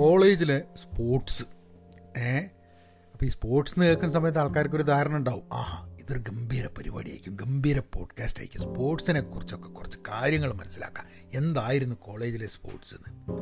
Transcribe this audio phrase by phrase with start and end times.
[0.00, 1.44] കോളേജിലെ സ്പോർട്സ്.
[2.18, 2.38] ഏ?
[3.12, 5.42] അപ്പോൾ ഈ സ്പോർട്സ് എന്ന് കേൾക്കുന്ന സമയത്ത് ആൾക്കാർക്ക് ഒരു ധാരണ ഉണ്ടാവും.
[5.52, 7.36] ആഹാ ഇതൊരു ഗംഭീര പരിപാടിയായിരിക്കും.
[7.36, 8.74] ഗംഭീര പോഡ്കാസ്റ്റ് ആയിരിക്കും.
[8.74, 11.06] സ്പോർട്സിനെ കുറിച്ചൊക്കെ കുറച്ച് കാര്യങ്ങൾ മനസ്സിലാക്കാം.
[11.34, 13.32] എന്തായിരുന്നു കോളേജിലെ സ്പോർട്സ് എന്ന്?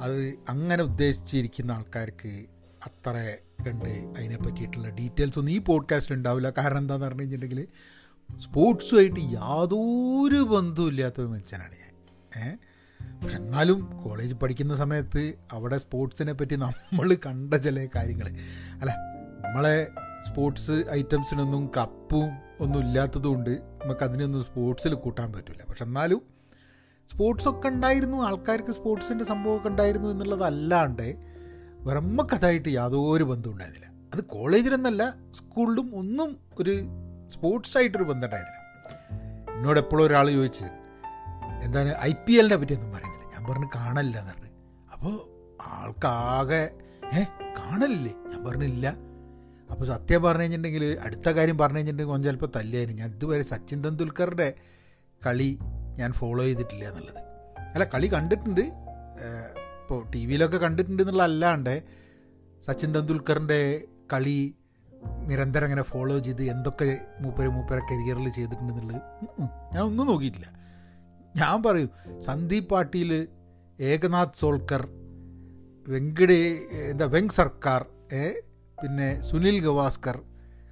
[0.00, 2.44] അത് അങ്ങനെ ഉദ്ദേശിച്ചിരിക്കുന്ന ആൾക്കാർക്ക്
[2.86, 3.36] അത്ര
[3.66, 6.50] കണ്ട് അതിനെ പറ്റിയിട്ടുള്ള ഡീറ്റെയിൽസ് ഒന്നും ഈ പോഡ്കാസ്റ്റിൽ ഉണ്ടാവില്ല.
[6.50, 7.68] കാരണം എന്താണെന്ന് പറഞ്ഞു കഴിഞ്ഞിട്ടുണ്ടെങ്കിൽ
[8.38, 11.94] സ്പോർട്സുമായിട്ട് യാതൊരു ബന്ധവും ഇല്ലാത്തൊരു മനുഷ്യനാണ് ഞാൻ.
[12.44, 12.71] ഏഹ്
[13.22, 18.28] പക്ഷെ എന്നാലും കോളേജ് പഠിക്കുന്ന സമയത്ത് അവിടെ സ്പോർട്സിനെ പറ്റി നമ്മൾ കണ്ട ചില കാര്യങ്ങൾ
[18.72, 18.90] അല്ല
[19.44, 19.88] നമ്മളെ
[20.26, 26.22] സ്പോർട്സ് ഐറ്റംസിനൊന്നും കപ്പും ഒന്നും ഇല്ലാത്തതുകൊണ്ട് നമുക്ക് അതിനൊന്നും സ്പോർട്സിൽ കൂട്ടാൻ പറ്റില്ല പക്ഷെ എന്നാലും
[27.08, 31.16] സ്പോർട്സൊക്കെ ഉണ്ടായിരുന്നു ആൾക്കാർക്ക് സ്പോർട്സിന്റെ സംഭവമൊക്കെ ഉണ്ടായിരുന്നു എന്നുള്ളതല്ലാണ്ട്
[31.80, 33.92] ബ്രഹ്മക്കഥായിട്ട് യാതൊരു ബന്ധവും ഉണ്ടായിരുന്നില്ല.
[34.14, 36.82] അത് കോളേജിലെന്നല്ല സ്കൂളിലും ഒന്നും ഒരു
[37.28, 38.58] സ്പോർട്സായിട്ടൊരു ബന്ധം ഉണ്ടായിരുന്നില്ല.
[39.56, 40.64] എന്നോട് എപ്പോഴും ഒരാൾ ചോദിച്ച്
[41.62, 43.11] എന്താണ് ഐ പി എല്ലിനെ പറ്റിയൊന്നും പറയുന്നില്ല
[43.42, 44.50] ഞാൻ പറഞ്ഞു കാണല്ല എന്ന് പറഞ്ഞു
[44.94, 45.14] അപ്പോൾ
[45.76, 46.60] ആൾക്കാകെ
[47.18, 47.22] ഏ
[47.58, 48.12] കാണലില്ലേ?
[48.30, 48.86] ഞാൻ പറഞ്ഞില്ല.
[49.70, 53.00] അപ്പോൾ സത്യം പറഞ്ഞു കഴിഞ്ഞിട്ടുണ്ടെങ്കിൽ അടുത്ത കാര്യം പറഞ്ഞു കഴിഞ്ഞിട്ടുണ്ടെങ്കിൽ കൊഞ്ചം ചിലപ്പോൾ തല്ലിയായിരുന്നു.
[53.02, 54.48] ഞാൻ ഇതുവരെ സച്ചിൻ തെണ്ടുൽക്കറുടെ
[55.26, 55.50] കളി
[56.00, 57.20] ഞാൻ ഫോളോ ചെയ്തിട്ടില്ല എന്നുള്ളത്.
[57.74, 58.64] അല്ല കളി കണ്ടിട്ടുണ്ട്.
[59.82, 61.74] ഇപ്പോൾ ടി വിയിലൊക്കെ കണ്ടിട്ടുണ്ട് എന്നുള്ള അല്ലാണ്ട്
[62.68, 63.60] സച്ചിൻ തെണ്ടുൽക്കറിന്റെ
[64.12, 64.38] കളി
[65.30, 66.90] നിരന്തരം അങ്ങനെ ഫോളോ ചെയ്ത് എന്തൊക്കെ
[67.22, 69.00] മൂപ്പര് മൂപ്പര കരിയറിൽ ചെയ്തിട്ടുണ്ടെന്നുള്ളത്
[69.74, 70.48] ഞാൻ ഒന്നും നോക്കിയിട്ടില്ല.
[71.36, 73.28] ഞാൻ പറയും സന്ദീപ് പാട്ടീൽ
[73.80, 74.82] ഏകനാഥ് സോൾക്കർ
[75.88, 76.40] വെങ്കടേ
[76.90, 77.80] എന്താ വെങ് സർക്കാർ
[78.78, 80.16] പിന്നെ സുനിൽ ഗവാസ്കർ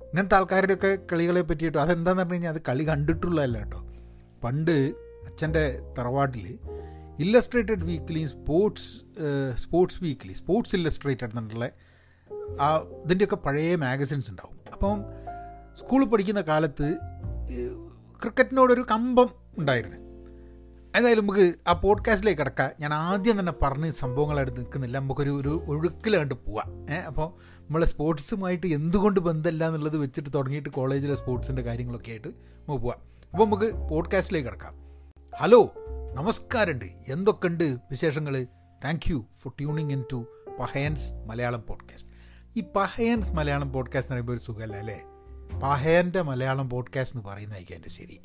[0.02, 3.80] ഇങ്ങനത്തെ ആൾക്കാരുടെയൊക്കെ കളികളെ പറ്റിയിട്ട് അതെന്താന്ന് പറഞ്ഞു കഴിഞ്ഞാൽ അത് കളി കണ്ടിട്ടുള്ളതല്ല കേട്ടോ.
[4.44, 4.76] പണ്ട്
[5.26, 5.64] അച്ഛന്റെ
[5.98, 6.58] തറവാട്ടിൽ
[7.18, 8.90] illustrated weekly sports
[9.54, 11.70] sports weekly sports illustrated എന്നുള്ള
[12.60, 12.68] ആ
[13.04, 14.56] ഇതിന്റെയൊക്കെ പഴയ മാഗസിൻസ് ഉണ്ടാവും.
[14.72, 14.98] അപ്പം
[15.80, 16.88] സ്കൂളിൽ പഠിക്കുന്ന കാലത്ത്
[18.22, 19.98] ക്രിക്കറ്റിനോടൊരു കമ്പം ഉണ്ടായിരുന്നു.
[20.96, 22.70] എന്തായാലും നമുക്ക് ആ പോഡ്കാസ്റ്റിലേക്ക് കിടക്കാം.
[22.80, 24.98] ഞാൻ ആദ്യം തന്നെ പറഞ്ഞ് സംഭവങ്ങളായിട്ട് നിൽക്കുന്നില്ല.
[24.98, 26.90] നമുക്കൊരു ഒരു ഒഴുക്കിലാണ്ട് പോവാം.
[26.90, 32.98] ഏഹ് അപ്പോൾ നമ്മളെ സ്പോർട്സുമായിട്ട് എന്തുകൊണ്ട് ബന്ധമില്ല എന്നുള്ളത് വെച്ചിട്ട് തുടങ്ങിയിട്ട് കോളേജിലെ സ്പോർട്സിന്റെ കാര്യങ്ങളൊക്കെ ആയിട്ട് നമുക്ക് പോവാം.
[33.32, 34.74] അപ്പോൾ നമുക്ക് പോഡ്കാസ്റ്റിലേക്ക് കിടക്കാം.
[35.40, 35.74] ഹലോ
[36.14, 36.84] നമസ്കാരമുണ്ട്.
[37.08, 38.46] എന്തൊക്കെയുണ്ട് വിശേഷങ്ങൾ?
[38.84, 40.26] Thank you for tuning in to
[40.60, 42.10] Pahayans Malayalam podcast
[42.56, 45.02] ഈ പഹയൻസ് മലയാളം പോഡ്കാസ്റ്റ് എന്ന് പറയുമ്പോൾ ഒരു സുഖമല്ല അല്ലേ?
[45.58, 48.20] പഹയന്റെ മലയാളം പോഡ്കാസ്റ്റ് എന്ന് പറയുന്നതായിരിക്കും എന്റെ ശരി.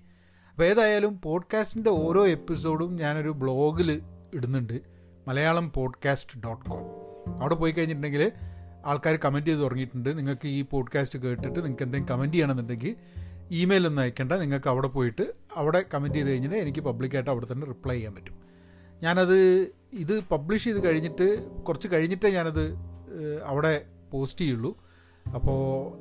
[0.56, 4.02] അപ്പോൾ ഏതായാലും പോഡ്കാസ്റ്റിന്റെ ഓരോ എപ്പിസോഡും ഞാനൊരു ബ്ലോഗിൽ
[4.34, 4.82] ഇടുന്നുണ്ട്.
[5.28, 6.86] മലയാളം പോഡ്കാസ്റ്റ് ഡോട്ട് കോം
[7.42, 8.32] അവിടെ പോയി കഴിഞ്ഞിട്ടുണ്ടെങ്കിൽ
[8.86, 10.18] ആൾക്കാർ കമന്റ് ചെയ്ത് തുടങ്ങിയിട്ടുണ്ട്.
[10.18, 12.96] നിങ്ങൾക്ക് ഈ പോഡ്കാസ്റ്റ് കേട്ടിട്ട് നിങ്ങൾക്ക് എന്തെങ്കിലും കമന്റ് ചെയ്യണമെന്നുണ്ടെങ്കിൽ
[13.52, 14.34] ഇമെയിൽ ഒന്നും അയക്കേണ്ട.
[14.34, 18.38] നിങ്ങൾക്ക് അവിടെ പോയിട്ട് അവിടെ കമന്റ് ചെയ്ത് കഴിഞ്ഞാൽ എനിക്ക് പബ്ലിക്കായിട്ട് അവിടെ തന്നെ റിപ്ലൈ ചെയ്യാൻ പറ്റും.
[19.04, 22.76] ഞാനത് ഇത് പബ്ലിഷ് ചെയ്ത് കഴിഞ്ഞിട്ട് കുറച്ച് കഴിഞ്ഞിട്ടേ ഞാനത്
[23.46, 24.78] അവിടെ പോസ്റ്റ് ചെയ്യുള്ളൂ.
[25.36, 25.92] അപ്പോൾ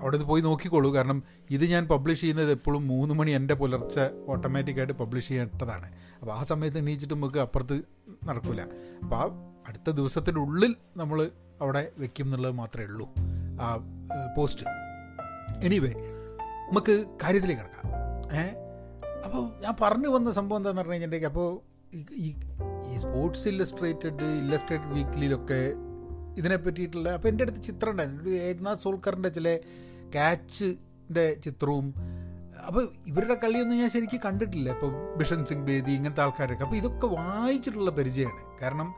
[0.00, 0.94] അവിടെ നിന്ന് പോയി നോക്കിക്കോളൂ.
[0.94, 5.88] കാരണം ഇത് ഞാൻ പബ്ലിഷ് ചെയ്യുന്നത് എപ്പോഴും മൂന്ന് മണി എന്റെ പുലർച്ചെ ഓട്ടോമാറ്റിക്കായിട്ട് പബ്ലിഷ് ചെയ്യേണ്ടതാണ്.
[6.20, 7.82] അപ്പോൾ ആ സമയത്ത് എണീച്ചിട്ട് നമുക്ക് അപ്പുറത്ത്
[8.24, 8.62] നടക്കില്ല
[9.02, 9.24] അപ്പോൾ ആ
[9.68, 11.30] അടുത്ത ദിവസത്തിനുള്ളിൽ നമ്മൾ
[11.62, 13.06] അവിടെ വെക്കും എന്നുള്ളത് മാത്രമേ ഉള്ളൂ.
[13.60, 13.76] ആ
[14.36, 14.66] പോസ്റ്റ്
[15.64, 15.92] എനിവേ
[16.70, 17.86] നമുക്ക് കാര്യത്തിലേക്ക് കിടക്കാം.
[18.38, 18.44] ഏ
[19.24, 21.70] അപ്പോൾ ഞാൻ പറഞ്ഞു വന്ന സംഭവം എന്താണെന്ന് പറഞ്ഞു കഴിഞ്ഞിട്ടുണ്ടെങ്കിൽ അപ്പോൾ
[22.20, 22.34] ഈ
[22.92, 25.74] ഈ സ്പോർട്സ് ഇല്ലസ്ട്രേറ്റഡ് ഇല്ലസ്ട്രേറ്റഡ് വീക്കിലൊക്കെ
[26.38, 28.30] ഇതിനെ പറ്റിയിട്ടുള്ള അപ്പോൾ എന്റെ അടുത്ത് ചിത്രം ഉണ്ടായിരുന്നു.
[28.30, 29.58] ഏകനാഥ് സോൾക്കറിന്റെ ചില
[30.14, 31.94] ക്യാച്ചിന്റെ ചിത്രവും.
[32.66, 34.70] അപ്പോൾ ഇവരുടെ കളിയൊന്നും ഞാൻ ശരിക്കും കണ്ടിട്ടില്ല.
[34.70, 36.64] ഇപ്പോൾ ബിഷൻ സിംഗ് ബേദി ഇങ്ങനത്തെ ആൾക്കാരൊക്കെ.
[36.64, 38.60] അപ്പോൾ ഇതൊക്കെ വായിച്ചിട്ടുള്ള പരിചയമാണ്.
[38.62, 38.94] കാരണം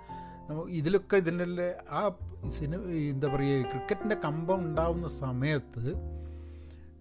[0.69, 2.01] ഇതിലൊക്കെ ഇതിന്റെ ആ
[2.49, 5.95] സിനിമ എന്താ പറയുക ക്രിക്കറ്റിന്റെ കമ്പം ഉണ്ടാവുന്ന സമയത്ത്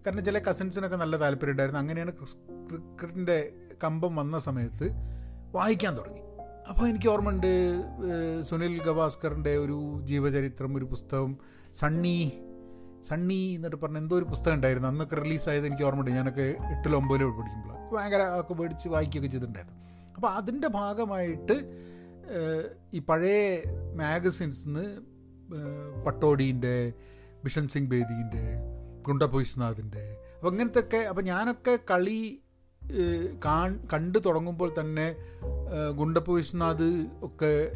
[0.06, 1.80] കാരണം ചില കസിൻസിനൊക്കെ നല്ല താല്പര്യം ഉണ്ടായിരുന്നു.
[1.80, 3.52] അങ്ങനെയാണ് ക്രിക്കറ്റിന്റെ
[3.84, 4.88] കമ്പം വന്ന സമയത്ത്
[5.56, 6.22] വായിക്കാൻ തുടങ്ങി.
[6.70, 7.52] അപ്പോൾ എനിക്ക് ഓർമ്മയുണ്ട്
[8.42, 11.38] സുനിൽ ഗവാസ്കറിന്റെ ഒരു ജീവചരിത്രം ഒരു പുസ്തകം
[11.74, 12.18] സണ്ണി
[13.04, 14.88] സണ്ണി എന്നിട്ട് പറഞ്ഞ എന്തോ ഒരു പുസ്തകം ഉണ്ടായിരുന്നു.
[14.88, 16.12] അന്നൊക്കെ റിലീസായത് എനിക്ക് ഓർമ്മയുണ്ട്.
[16.12, 19.78] ഞാനൊക്കെ എട്ടിലോ ഒമ്പതിലോ പഠിക്കുമ്പോൾ ഭയങ്കര ഒക്കെ മേടിച്ച് വായിക്കുകയൊക്കെ ചെയ്തിട്ടുണ്ടായിരുന്നു.
[20.16, 21.56] അപ്പോൾ അതിന്റെ ഭാഗമായിട്ട്
[22.94, 23.62] ഈ പഴയ
[23.96, 24.86] മാഗസിൻസിന്ന്
[26.06, 26.94] പട്ടോടീന്റെ
[27.44, 28.46] ബിഷൻ സിംഗ് ബേദീന്റെ
[29.00, 29.42] അപ്പം
[30.36, 32.42] അപ്പോൾ ഇങ്ങനത്തെ ഒക്കെ അപ്പോൾ ഞാനൊക്കെ കളി
[33.94, 35.16] കണ്ടു തുടങ്ങുമ്പോൾ തന്നെ
[35.98, 36.90] ഗുണ്ടപ്പ വിശ്വനാഥ്
[37.22, 37.72] ഒക്കെ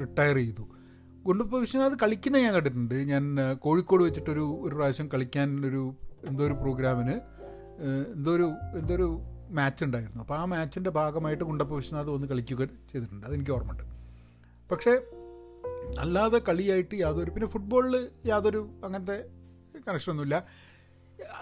[0.00, 0.64] റിട്ടയർ ചെയ്തു.
[1.26, 2.94] ഗുണ്ടപ്പ വിശ്വനാഥ് കളിക്കുന്നത് ഞാൻ കണ്ടിട്ടുണ്ട്.
[2.94, 5.94] ഞാൻ കോഴിക്കോട് വെച്ചിട്ടൊരു ഒരു പ്രാവശ്യം കളിക്കാൻ ഒരു
[6.24, 7.14] എന്തോ ഒരു പ്രോഗ്രാമിന്
[8.14, 9.20] എന്തോ ഒരു എന്തോ ഒരു
[9.50, 10.20] മാച്ച് ഉണ്ടായിരുന്നു.
[10.22, 13.26] അപ്പോൾ ആ മാച്ചിന്റെ ഭാഗമായിട്ട് കുണ്ടപ്പ വിശ്വനാഥ് വന്ന് കളിക്കുക ചെയ്തിട്ടുണ്ട്.
[13.26, 13.82] അതെനിക്ക് ഓർമ്മയുണ്ട്.
[14.70, 14.90] പക്ഷേ
[15.98, 19.24] അല്ലാതെ കളിയായിട്ട് യാതൊരു പിന്നെ ഫുട്ബോളിൽ യാതൊരു അങ്ങനത്തെ
[19.88, 20.46] കണക്ഷനൊന്നുമില്ല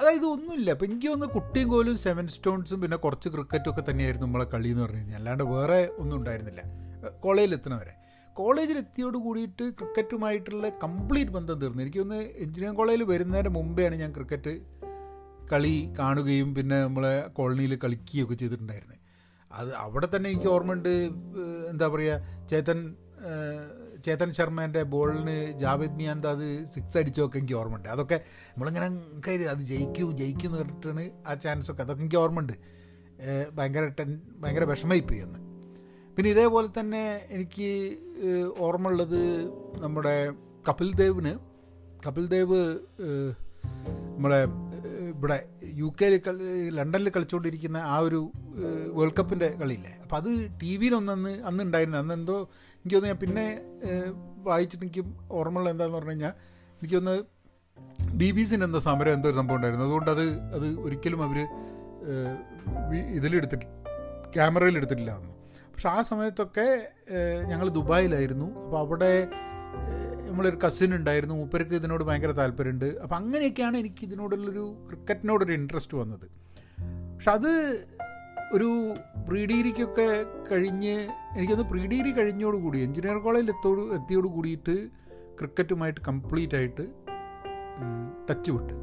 [0.00, 0.70] അതായത് ഒന്നുമില്ല.
[0.70, 4.82] അപ്പം എനിക്ക് ഒന്ന് കുട്ടിയും കോലും സെവൻ സ്റ്റോൺസും പിന്നെ കുറച്ച് ക്രിക്കറ്റും ഒക്കെ തന്നെയായിരുന്നു നമ്മളെ കളി എന്ന്
[4.82, 5.16] പറഞ്ഞു കഴിഞ്ഞാൽ.
[5.16, 6.62] അല്ലാണ്ട് വേറെ ഒന്നും ഉണ്ടായിരുന്നില്ല.
[7.20, 8.03] കോളേജിൽ എത്തണവരെ
[8.38, 11.82] കോളേജിൽ എത്തിയോട് കൂടിയിട്ട് ക്രിക്കറ്റുമായിട്ടുള്ള കംപ്ലീറ്റ് ബന്ധം തീർന്നു.
[11.84, 14.54] എനിക്കൊന്ന് എഞ്ചിനീയറിംഗ് കോളേജിൽ വരുന്നതിന് മുമ്പെയാണ് ഞാൻ ക്രിക്കറ്റ്
[15.52, 18.98] കളി കാണുകയും പിന്നെ നമ്മളെ കോളനിയിൽ കളിക്കുകയൊക്കെ ചെയ്തിട്ടുണ്ടായിരുന്നത്.
[19.50, 20.92] അത് അവിടെ തന്നെ എനിക്ക് ഓർമ്മയുണ്ട്
[21.72, 22.78] എന്താ പറയുക ചേതൻ
[24.06, 27.88] ചേതൻ ശർമ്മേന്റെ ബോളിന് ജാവേദ് മിയാന്ത് അത് സിക്സ് അടിച്ചൊക്കെ എനിക്ക് ഓർമ്മയുണ്ട്.
[27.94, 28.16] അതൊക്കെ
[28.50, 28.88] നമ്മളിങ്ങനെ
[29.26, 32.56] കയറി അത് ജയിക്കും ജയിക്കും എന്ന് പറഞ്ഞിട്ടാണ് ആ ചാൻസൊക്കെ അതൊക്കെ എനിക്ക് ഓർമ്മയുണ്ട്.
[33.56, 34.10] ഭയങ്കര ടെൻ
[34.42, 34.64] ഭയങ്കര
[36.16, 37.02] പിന്നെ ഇതേപോലെ തന്നെ
[37.36, 37.68] എനിക്ക്
[38.48, 39.20] ഓർമ്മ ഓർമ്മയുള്ളത്
[39.84, 40.12] നമ്മുടെ
[40.68, 41.32] കപിൽ ദേവിന്.
[42.06, 42.58] കപിൽ ദേവ്
[44.16, 44.38] നമ്മളെ
[45.12, 45.36] ഇവിടെ
[45.80, 46.14] യു കെയിൽ
[46.78, 48.20] ലണ്ടനിൽ കളിച്ചുകൊണ്ടിരിക്കുന്ന ആ ഒരു
[48.96, 49.92] വേൾഡ് കപ്പിന്റെ കളിയില്ലേ?
[50.04, 50.30] അപ്പോൾ അത്
[50.62, 52.36] ടി വിയിലൊന്നന്ന് അന്ന് ഉണ്ടായിരുന്നു അന്ന് എന്തോ
[52.76, 53.46] എനിക്ക് തോന്നുന്നു ഞാൻ പിന്നെ
[54.48, 55.04] വായിച്ചിട്ട് എനിക്ക്
[55.40, 56.34] ഓർമ്മയുള്ള എന്താണെന്ന് പറഞ്ഞു കഴിഞ്ഞാൽ
[56.80, 57.16] എനിക്കൊന്ന്
[58.20, 59.86] ബി ബി സിന്റെ എന്തോ സമരം എന്തോ ഒരു സംഭവം ഉണ്ടായിരുന്നു.
[59.86, 60.24] അതുകൊണ്ട് അത്
[60.56, 61.38] അത് ഒരിക്കലും അവർ
[63.18, 63.66] ഇതിലെടുത്തിട്ട്
[64.36, 65.33] ക്യാമറയിൽ എടുത്തിട്ടില്ല അന്ന്.
[65.74, 66.88] പക്ഷെ ആ സമയത്തൊക്കെ
[67.48, 68.64] ഞങ്ങൾ ദുബായിലായിരുന്നു.
[68.64, 69.28] അപ്പോൾ അവിടെ
[70.28, 71.34] നമ്മളൊരു കസിൻ ഉണ്ടായിരുന്നു.
[71.34, 72.84] മൂപ്പർക്ക് ഇതിനോട് ഭയങ്കര താല്പര്യമുണ്ട്.
[72.84, 76.26] അപ്പം അങ്ങനെയൊക്കെയാണ് എനിക്ക് ഇതിനോടുള്ളൊരു ക്രിക്കറ്റിനോടൊരു ഇൻട്രസ്റ്റ് വന്നത്.
[77.14, 77.50] പക്ഷെ അത്
[78.52, 78.94] ഒരു
[79.28, 80.08] പ്രീ ഡിഗ്രിക്കൊക്കെ
[80.52, 80.96] കഴിഞ്ഞ്
[81.36, 84.74] എനിക്കത് പ്രീ ഡിഗ്രി കഴിഞ്ഞോടുകൂടി എഞ്ചിനീയർ കോളേജിൽ എത്തോട് എത്തിയോട് കൂടിയിട്ട്
[85.38, 86.84] ക്രിക്കറ്റുമായിട്ട് കംപ്ലീറ്റ് ആയിട്ട്
[88.30, 88.74] ടച്ച് വിട്ട്.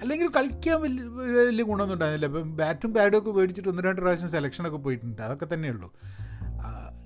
[0.00, 1.04] അല്ലെങ്കിൽ കളിക്കാൻ വലിയ
[1.48, 2.38] വലിയ ഗുണമൊന്നും ഉണ്ടായിരുന്നില്ല.
[2.38, 5.22] ഇപ്പം ബാറ്റും പാഡും ഒക്കെ മേടിച്ചിട്ട് ഒന്ന് രണ്ട് പ്രാവശ്യം സെലക്ഷനൊക്കെ പോയിട്ടുണ്ട്.
[5.22, 5.94] അതൊക്കെ തന്നെയുള്ളൂ.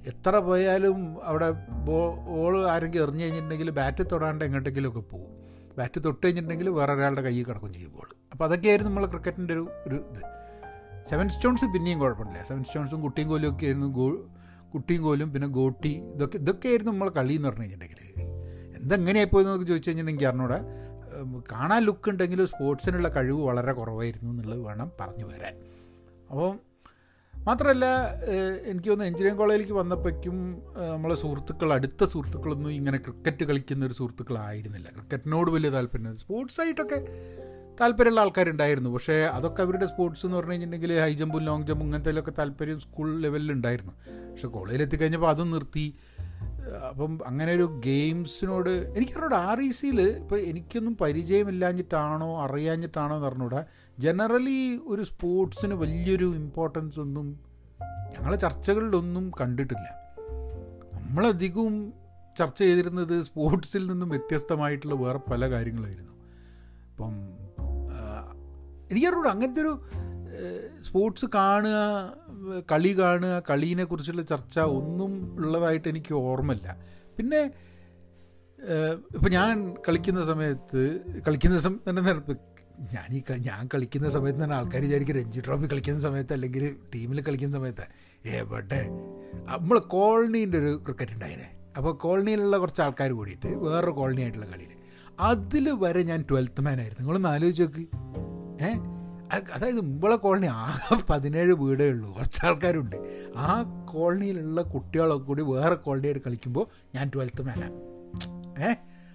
[0.07, 1.51] എത്ര പോയാലും അവിടെ
[1.85, 5.31] ബോൾ ആരെങ്കിലും എറിഞ്ഞു കഴിഞ്ഞിട്ടുണ്ടെങ്കിൽ ബാറ്റ് തൊടാണ്ട് എങ്ങോട്ടെങ്കിലുമൊക്കെ പോകും
[5.79, 9.95] ബാറ്റ് തൊട്ട് കഴിഞ്ഞിട്ടുണ്ടെങ്കിൽ വേറെ ഒരാളുടെ കയ്യിൽ കിടക്കും ചെയ്യും ബോൾ അപ്പോൾ അതൊക്കെയായിരുന്നു നമ്മളെ ക്രിക്കറ്റിന്റെ ഒരു ഒരു
[9.95, 10.23] ഇത്.
[11.11, 12.45] സെവൻ സ്റ്റോൺസ് പിന്നെയും കുഴപ്പമില്ല.
[12.49, 14.07] സെവൻ സ്റ്റോൺസും കുട്ടിയും കോലും ഒക്കെ ആയിരുന്നു ഗോ
[14.75, 18.23] കുട്ടിയും കോലും പിന്നെ ഗോട്ടി ഇതൊക്കെ ഇതൊക്കെയായിരുന്നു നമ്മളെ കളി എന്ന് പറഞ്ഞു കഴിഞ്ഞിട്ടുണ്ടെങ്കിൽ.
[18.77, 20.59] എന്തെങ്ങനെയായി പോയെന്ന് നമുക്ക് ചോദിച്ചു കഴിഞ്ഞിട്ടുണ്ടെങ്കിൽ അറിഞ്ഞൂടെ
[21.53, 25.55] കാണാൻ ലുക്ക് ഉണ്ടെങ്കിലും സ്പോർട്സിനുള്ള കഴിവ് വളരെ കുറവായിരുന്നു എന്നുള്ളത് വേണം പറഞ്ഞു വരാൻ.
[26.31, 26.74] അപ്പോൾ
[27.47, 27.87] മാത്രമല്ല
[28.67, 30.37] എനിക്ക് തോന്നുന്നു എഞ്ചിനീയറിംഗ് കോളേജിലേക്ക് വന്നപ്പോഴേക്കും
[30.93, 34.89] നമ്മളെ സുഹൃത്തുക്കൾ അടുത്ത സുഹൃത്തുക്കളൊന്നും ഇങ്ങനെ ക്രിക്കറ്റ് കളിക്കുന്ന ഒരു സുഹൃത്തുക്കളായിരുന്നില്ല.
[34.91, 36.99] ക്രിക്കറ്റിനോട് വലിയ താല്പര്യം സ്പോർട്സായിട്ടൊക്കെ
[37.81, 38.91] താല്പര്യമുള്ള ആൾക്കാരുണ്ടായിരുന്നു.
[38.91, 43.53] പക്ഷേ അതൊക്കെ അവരുടെ സ്പോർട്സ് എന്ന് പറഞ്ഞു കഴിഞ്ഞിട്ടുണ്ടെങ്കിൽ ഹൈ ജമ്പും ലോങ് ജമ്പും ഇങ്ങനത്തേലൊക്കെ താല്പര്യം സ്കൂൾ ലെവലിൽ
[43.53, 43.93] ഉണ്ടായിരുന്നു
[44.33, 45.95] പക്ഷേ കോളേജിൽ എത്തിക്കഴിഞ്ഞപ്പോൾ അതും നിർത്തി.
[46.89, 53.65] അപ്പം അങ്ങനെ ഒരു ഗെയിംസിനോട് എനിക്കറിഞ്ഞൂടെ ആർ ഇ സിയിൽ ഇപ്പോൾ എനിക്കൊന്നും പരിചയമില്ലാഞ്ഞിട്ടാണോ അറിയാഞ്ഞിട്ടാണോ എന്ന് പറഞ്ഞൂടെ
[53.99, 57.41] ജനറലി ഒരു സ്പോർട്സിന് വലിയൊരു ഇമ്പോർട്ടൻസ് ഒന്നും
[58.13, 59.87] ഞങ്ങളെ ചർച്ചകളിലൊന്നും കണ്ടിട്ടില്ല.
[60.99, 61.93] നമ്മളധികവും
[62.39, 66.13] ചർച്ച ചെയ്തിരുന്നത് സ്പോർട്സിൽ നിന്നും വ്യത്യസ്തമായിട്ടുള്ള വേറെ പല കാര്യങ്ങളായിരുന്നു.
[66.91, 67.15] അപ്പം
[68.91, 69.81] എനിക്കറിഞ്ഞൂടെ അങ്ങനത്തെ ഒരു
[70.83, 76.77] സ്പോർട്സ് കാണുക കളി കാണുക കളീനെ കുറിച്ചുള്ള ചർച്ച ഒന്നും ഉള്ളതായിട്ട് എനിക്ക് ഓർമ്മയില്ല.
[77.17, 77.51] പിന്നെ
[79.15, 82.37] ഇപ്പം ഞാൻ കളിക്കുന്ന സമയത്ത് കളിക്കുന്ന സമയത്ത്
[82.79, 87.55] ഞാൻ ഈ ഞാൻ കളിക്കുന്ന സമയത്ത് തന്നെ ആൾക്കാർ വിചാരിക്കും രഞ്ജി ട്രോഫി കളിക്കുന്ന സമയത്ത് അല്ലെങ്കിൽ ടീമിൽ കളിക്കുന്ന
[87.55, 87.87] സമയത്ത്.
[88.29, 88.89] എവിടെ?
[89.45, 91.57] നമ്മൾ കോളനീന്റെ ഒരു ക്രിക്കറ്റ് ഉണ്ടായിനെ.
[91.77, 94.69] അപ്പോൾ കോളനിയിലുള്ള കുറച്ച് ആൾക്കാർ കൂടിയിട്ട് വേറൊരു കോളനി ആയിട്ടുള്ള കളിയിൽ
[95.21, 97.01] അതിൽ വരെ ഞാൻ ട്വൽത്ത് മാൻ ആയിരുന്നു.
[97.01, 97.79] നിങ്ങളൊന്ന് ആലോചിച്ച് നോക്ക്.
[98.65, 98.95] ഏഹ്
[99.53, 102.17] അതായത് മുമ്പുള്ള കോളനി ആകെ പതിനേഴ് വീടേ ഉള്ളൂ.
[102.17, 102.97] കുറച്ച് ആൾക്കാരുണ്ട്.
[103.37, 107.73] ആ കോളനിയിലുള്ള കുട്ടികളൊക്കെ കൂടി വേറെ കോളനിയായിട്ട് കളിക്കുമ്പോൾ ഞാൻ ട്വൽത്ത് മാനാണ്
[108.63, 108.75] ഏ?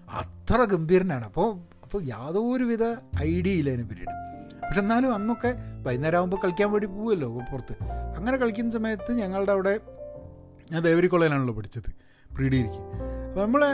[0.09, 1.25] അത്ര ഗംഭീരനാണ്.
[1.25, 2.83] അപ്പോൾ അപ്പോൾ യാതൊരുവിധ
[3.27, 4.18] ഐഡിയ ഇല്ല അതിനെ പറ്റിയിട്ട്.
[4.63, 5.51] പക്ഷെ എന്നാലും അന്നൊക്കെ
[5.86, 7.75] വൈകുന്നേരം ആകുമ്പോൾ കളിക്കാൻ വേണ്ടി പോവുമല്ലോ പുറത്ത്.
[8.18, 9.74] അങ്ങനെ കളിക്കുന്ന സമയത്ത് ഞങ്ങളുടെ അവിടെ
[10.71, 11.89] ഞാൻ ദേവരി കോളേജിലാണല്ലോ പഠിച്ചത്
[12.36, 12.81] പ്രീ ഡിഗ്രിക്ക്
[13.30, 13.71] അപ്പോൾ നമ്മളെ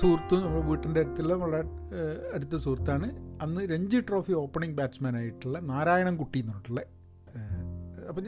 [0.00, 1.60] സുഹൃത്ത് നമ്മുടെ വീട്ടിന്റെ അടുത്തുള്ള നമ്മളെ
[2.34, 3.08] അടുത്ത സുഹൃത്താണ്
[3.42, 6.82] അന്ന് രഞ്ജി ട്രോഫി ഓപ്പണിംഗ് ബാറ്റ്സ്മാൻ ആയിട്ടുള്ള നാരായണൻകുട്ടി എന്ന് പറഞ്ഞിട്ടുള്ള
[8.08, 8.22] അപ്പം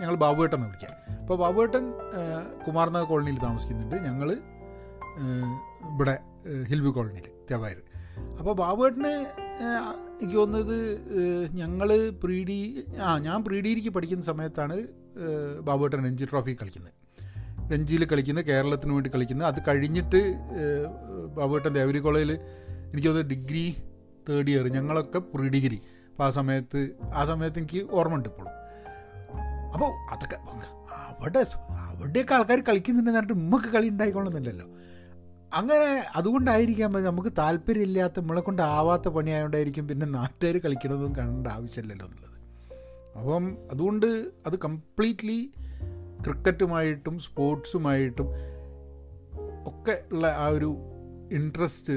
[0.00, 1.84] ഞങ്ങൾ ബാബുവേട്ടൻ എന്ന് വിളിക്കാം അപ്പോൾ ബാബുവേട്ടൻ
[2.66, 3.96] കുമാർനഗർ കോളനിയിൽ താമസിക്കുന്നുണ്ട്.
[3.96, 4.30] ഞങ്ങൾ
[5.92, 6.18] ഇവിടെ
[6.64, 7.87] ഹിൽവി കോളനിയിൽ ചവായർ
[8.38, 9.12] അപ്പോൾ ബാബുവേട്ടന്
[10.14, 10.78] എനിക്ക് തോന്നുന്നത്
[11.60, 11.88] ഞങ്ങൾ
[12.22, 12.58] പ്രീ ഡി
[13.06, 13.58] ആ ഞാൻ പ്രീ
[13.96, 14.76] പഠിക്കുന്ന സമയത്താണ്
[15.68, 16.94] ബാബുവേട്ടൻ രഞ്ജി ട്രോഫി കളിക്കുന്നത്.
[17.72, 19.48] രഞ്ജിയിൽ കളിക്കുന്നത് കേരളത്തിന് വേണ്ടി കളിക്കുന്നത്.
[19.50, 20.20] അത് കഴിഞ്ഞിട്ട്
[21.38, 22.32] ബാബുവേട്ടൻ ദേവരി കോളേജിൽ
[22.90, 23.64] എനിക്ക് തോന്നുന്നു ഡിഗ്രി
[24.28, 25.78] തേർഡ് ഇയർ ഞങ്ങളൊക്കെ പ്രീ ഡിഗ്രി
[26.10, 26.80] അപ്പോൾ ആ സമയത്ത്
[27.20, 28.54] ആ സമയത്ത് എനിക്ക് ഓർമ്മ ഉണ്ട് ഇപ്പോഴും.
[29.74, 30.36] അപ്പോൾ അതൊക്കെ
[31.08, 31.42] അവിടെ
[31.88, 34.66] അവിടെയൊക്കെ ആൾക്കാർ കളിക്കുന്നുണ്ടെന്ന് പറഞ്ഞിട്ട് ഉമ്മക്ക് കളി ഉണ്ടായിക്കൊള്ളുന്നില്ലല്ലോ
[35.54, 42.28] അങ്ങനെ അതുകൊണ്ടായിരിക്കാം നമുക്ക് താല്പര്യമില്ലാത്ത നമ്മളെ കൊണ്ട് ആവാത്ത പണിയായതുകൊണ്ടായിരിക്കും പിന്നെ നാട്ടുകാർ കളിക്കണതും കാണേണ്ട ആവശ്യമില്ലല്ലോ എന്നുള്ളത്.
[43.18, 44.06] അപ്പം അതുകൊണ്ട്
[44.46, 45.50] അത് കംപ്ലീറ്റ്ലി
[46.24, 48.26] ക്രിക്കറ്റുമായിട്ടും സ്പോർട്സുമായിട്ടും
[49.66, 50.76] ഒക്കെ ഉള്ള ആ ഒരു
[51.32, 51.94] ഇൻട്രസ്റ്റ്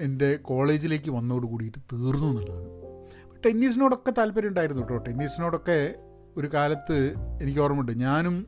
[0.00, 2.80] എന്റെ കോളേജിലേക്ക് വന്നതോട് കൂടിയിട്ട് തീർന്നു എന്നുള്ളതാണ്.
[3.46, 4.96] ടെന്നീസിനോടൊക്കെ താല്പര്യം ഉണ്ടായിരുന്നു കേട്ടോ.
[4.96, 5.94] ടെന്നീസിനോടൊക്കെ
[6.36, 7.92] ഒരു കാലത്ത് എനിക്ക് ഓർമ്മയുണ്ട്.
[7.92, 8.46] ഞാനും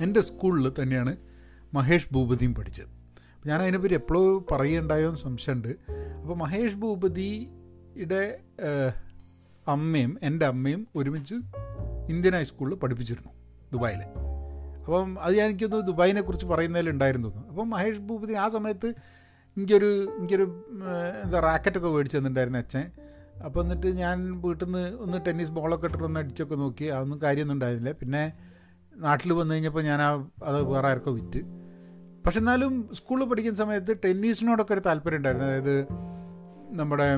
[0.00, 1.16] എന്റെ സ്കൂളിൽ തന്നെയാണ്
[1.74, 2.91] മഹേഷ് ഭൂപതിയും പഠിച്ചത്.
[3.46, 5.68] ഞാൻ അതിനെപ്പറ്റി എപ്പോഴും പറയുണ്ടായോ എന്ന് സംശയമുണ്ട്.
[6.22, 8.40] അപ്പോൾ മഹേഷ് ഭൂപതിയുടെ
[9.68, 11.34] അമ്മയും എന്റെ അമ്മയും ഒരുമിച്ച്
[12.08, 13.32] ഇന്ത്യൻ ഹൈസ്കൂളിൽ പഠിപ്പിച്ചിരുന്നു
[13.72, 14.02] ദുബായിൽ
[14.84, 18.88] അപ്പം അത് ഞാൻ എനിക്കൊന്ന് ദുബായിനെ കുറിച്ച് പറയുന്നതിലുണ്ടായിരുന്നു അപ്പം മഹേഷ് ഭൂപതി ആ സമയത്ത്
[19.56, 20.46] എനിക്കൊരു എനിക്കൊരു
[21.24, 22.84] എന്താ റാക്കറ്റൊക്കെ മേടിച്ച് തന്നിട്ടുണ്ടായിരുന്നു അച്ഛൻ.
[23.44, 27.96] അപ്പോൾ എന്നിട്ട് ഞാൻ വീട്ടിൽ നിന്ന് ഒന്ന് ടെന്നീസ് ബോളൊക്കെ ഇട്ടിട്ട് ഒന്ന് അടിച്ചൊക്കെ നോക്കി അതൊന്നും കാര്യമൊന്നും ഉണ്ടായിരുന്നില്ല.
[28.00, 28.32] പിന്നെ
[28.96, 30.10] നാട്ടിൽ വന്നു കഴിഞ്ഞപ്പോൾ ഞാൻ ആ
[30.44, 31.61] അത് വേറെ ആർക്കോ വിറ്റ്.
[32.26, 35.48] പക്ഷെ എന്നാലും സ്കൂളിൽ പഠിക്കുന്ന സമയത്ത് ടെന്നീസിനോടൊക്കെ ഒരു താല്പര്യം ഉണ്ടായിരുന്നു.
[35.48, 35.86] അതായത്
[36.80, 37.08] നമ്മുടെ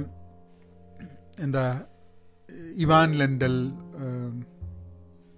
[1.42, 1.82] എന്താ
[2.74, 3.56] Ivan Lendl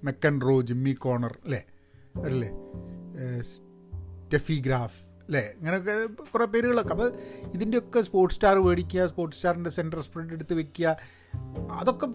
[0.40, 1.62] McEnroe Jimmy Connor അല്ലേ?
[2.24, 2.50] അല്ലേ?
[3.40, 5.42] സ്റ്റെഫി ഗ്രാഫ് അല്ലേ?
[5.58, 6.90] ഇങ്ങനെയൊക്കെ കുറേ പേരുകളൊക്കെ.
[6.90, 7.12] അപ്പോൾ
[7.54, 10.96] ഇതിന്റെയൊക്കെ സ്പോർട്സ് സ്റ്റാർ മേടിക്കുക സ്പോർട്സ് സ്റ്റാറിന്റെ സെന്റർ സ്പ്രെഡ് എടുത്ത് വെക്കുക
[11.78, 12.06] അതൊക്കെ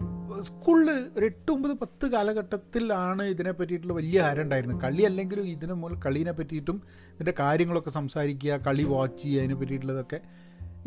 [0.48, 4.80] സ്കൂളിൽ ഒരു എട്ട് ഒമ്പത് പത്ത് കാലഘട്ടത്തിലാണ് ഇതിനെ പറ്റിയിട്ടുള്ള വലിയ ആരം ഉണ്ടായിരുന്നത്.
[4.84, 6.78] കളി അല്ലെങ്കിലും ഇതിനെ മുതൽ കളീനെ പറ്റിയിട്ടും
[7.14, 10.20] ഇതിന്റെ കാര്യങ്ങളൊക്കെ സംസാരിക്കുക കളി വാച്ച് ചെയ്യുക അതിനെ പറ്റിയിട്ടുള്ളതൊക്കെ.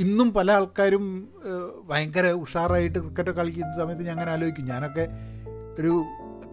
[0.03, 1.05] ഇന്നും പല ആൾക്കാരും
[1.89, 4.65] ഭയങ്കര ഉഷാറായിട്ട് ക്രിക്കറ്റ് കളിക്കുന്ന സമയത്ത് ഞാൻ അങ്ങനെ ആലോചിക്കും.
[4.73, 5.05] ഞാനൊക്കെ
[5.79, 5.93] ഒരു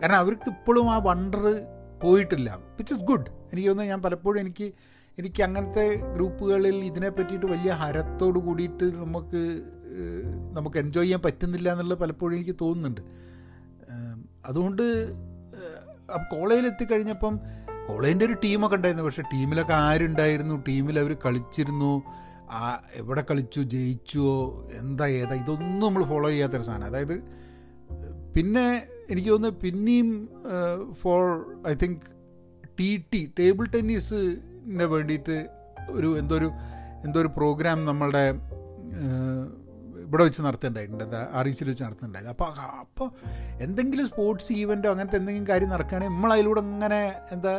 [0.00, 1.44] കാരണം അവർക്ക് ഇപ്പോഴും ആ വണ്ടർ
[2.04, 2.48] പോയിട്ടില്ല
[2.78, 4.66] വിച്ച് ഇസ് ഗുഡ് എനിക്ക് തോന്നുന്നു ഞാൻ പലപ്പോഴും എനിക്ക്
[5.18, 5.84] എനിക്ക് അങ്ങനത്തെ
[6.14, 9.40] ഗ്രൂപ്പുകളിൽ ഇതിനെ പറ്റിയിട്ട് വലിയ ഹരത്തോട് കൂടിയിട്ട് നമുക്ക്
[10.52, 13.00] നമുക്ക് എൻജോയ് ചെയ്യാൻ പറ്റുന്നില്ല എന്നുള്ളത് പലപ്പോഴും എനിക്ക് തോന്നുന്നുണ്ട്.
[14.46, 14.84] അതുകൊണ്ട്
[16.32, 17.40] കോളേജിൽ എത്തിക്കഴിഞ്ഞപ്പം
[17.88, 19.04] കോളേജിന്റെ ഒരു ടീമൊക്കെ ഉണ്ടായിരുന്നു.
[19.04, 20.54] പക്ഷേ ടീമിലൊക്കെ ആരുണ്ടായിരുന്നു?
[20.68, 22.02] ടീമിൽ അവർ കളിച്ചിരുന്നു.
[22.50, 23.60] ആ എവിടെ കളിച്ചു?
[23.60, 25.34] ജയിച്ചുവോ എന്താ ഏതാ?
[25.34, 26.84] ഇതൊന്നും നമ്മൾ ഫോളോ ചെയ്യാത്തൊരു സാധനം.
[26.84, 27.16] അതായത്
[28.36, 28.66] പിന്നെ
[29.10, 30.28] എനിക്ക് തോന്നുന്നു പിന്നെയും
[30.92, 31.22] four
[31.68, 32.00] I think
[32.80, 35.48] T T table ടെന്നീസിന് വേണ്ടിയിട്ട്
[35.90, 36.50] ഒരു എന്തോ ഒരു
[37.04, 38.24] എന്തോ ഒരു പ്രോഗ്രാം നമ്മളുടെ
[40.12, 42.48] ഇവിടെ വെച്ച് നടത്തേണ്ടായിട്ടുണ്ട് എന്താ ഇ സിയിൽ വെച്ച് നടത്തുന്നുണ്ടായിരുന്നു അപ്പോൾ
[42.82, 43.08] അപ്പോൾ
[43.66, 46.98] എന്തെങ്കിലും സ്പോർട്സ് ഈവന്റോ അങ്ങനത്തെ എന്തെങ്കിലും കാര്യം നടക്കുകയാണെങ്കിൽ നമ്മൾ അതിലൂടെ ഇങ്ങനെ
[47.36, 47.54] എന്താ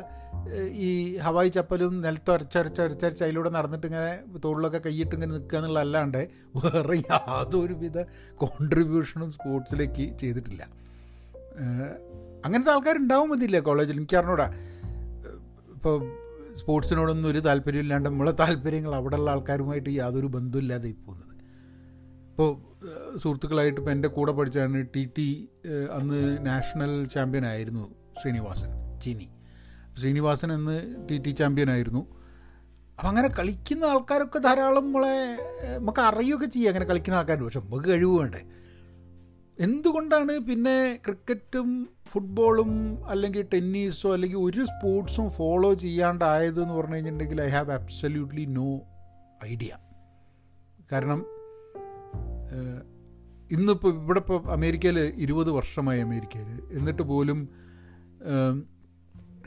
[0.86, 0.90] ഈ
[1.26, 4.12] ഹവായി ചപ്പലും നിലത്തൊരച്ചരച്ചരച്ചരച്ച് അതിലൂടെ നടന്നിട്ട് ഇങ്ങനെ
[4.46, 6.22] തോളിലൊക്കെ കൈയിട്ട് ഇങ്ങനെ നിൽക്കുക എന്നുള്ളതല്ലാണ്ട്
[6.64, 7.98] വേറെ യാതൊരുവിധ
[8.44, 10.64] കോൺട്രിബ്യൂഷനും സ്പോർട്സിലേക്ക് ചെയ്തിട്ടില്ല.
[12.46, 14.48] അങ്ങനത്തെ ആൾക്കാരുണ്ടാവും മതിയില്ല കോളേജിൽ എനിക്ക് അറിഞ്ഞൂടാ.
[15.76, 15.98] ഇപ്പോൾ
[16.60, 21.33] സ്പോർട്സിനോടൊന്നും ഒരു താല്പര്യമില്ലാണ്ട് നമ്മളെ താല്പര്യങ്ങൾ അവിടെയുള്ള ആൾക്കാരുമായിട്ട് യാതൊരു ബന്ധമില്ലാതെ പോകുന്നത്.
[22.34, 22.74] ഇപ്പോൾ
[23.18, 25.50] സുഹൃത്തുക്കളായിട്ട് ഇപ്പോൾ എന്റെ കൂടെ പഠിച്ചാണ് ടി ടി
[25.94, 29.30] അന്ന് നാഷണൽ ചാമ്പ്യൻ ആയിരുന്നു ശ്രീനിവാസൻ ചിനി.
[30.00, 32.00] ശ്രീനിവാസൻ എന്ന് ടി ടി ചാമ്പ്യൻ ആയിരുന്നു.
[33.00, 35.38] അപ്പം അങ്ങനെ കളിക്കുന്ന ആൾക്കാരൊക്കെ ധാരാളം നമ്മളെ
[35.78, 37.46] നമുക്ക് അറിയുകയൊക്കെ ചെയ്യുക അങ്ങനെ കളിക്കുന്ന ആൾക്കാരുണ്ട്.
[37.46, 38.42] പക്ഷെ നമുക്ക് കഴിവ് വേണ്ടേ?
[39.60, 42.72] എന്തുകൊണ്ടാണ് പിന്നെ ക്രിക്കറ്റും ഫുട്ബോളും
[43.10, 48.82] അല്ലെങ്കിൽ ടെന്നീസോ അല്ലെങ്കിൽ ഒരു സ്പോർട്സും ഫോളോ ചെയ്യാണ്ടായത് എന്ന് പറഞ്ഞു കഴിഞ്ഞിട്ടുണ്ടെങ്കിൽ I have absolutely no
[49.46, 49.78] idea.
[50.92, 51.26] കാരണം
[53.52, 57.40] ഇന്നിപ്പോൾ ഇവിടെ ഇപ്പോൾ അമേരിക്കയിൽ ഇരുപത് വർഷമായി അമേരിക്കയിൽ എന്നിട്ട് പോലും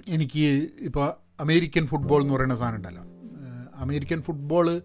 [0.09, 0.45] എനിക്ക്
[0.89, 1.07] ഇപ്പോൾ
[1.41, 3.03] അമേരിക്കൻ ഫുട്ബോൾ എന്ന് പറയുന്ന സാധനം ഉണ്ടല്ലോ.
[3.85, 4.83] അമേരിക്കൻ ഫുട്ബോൾ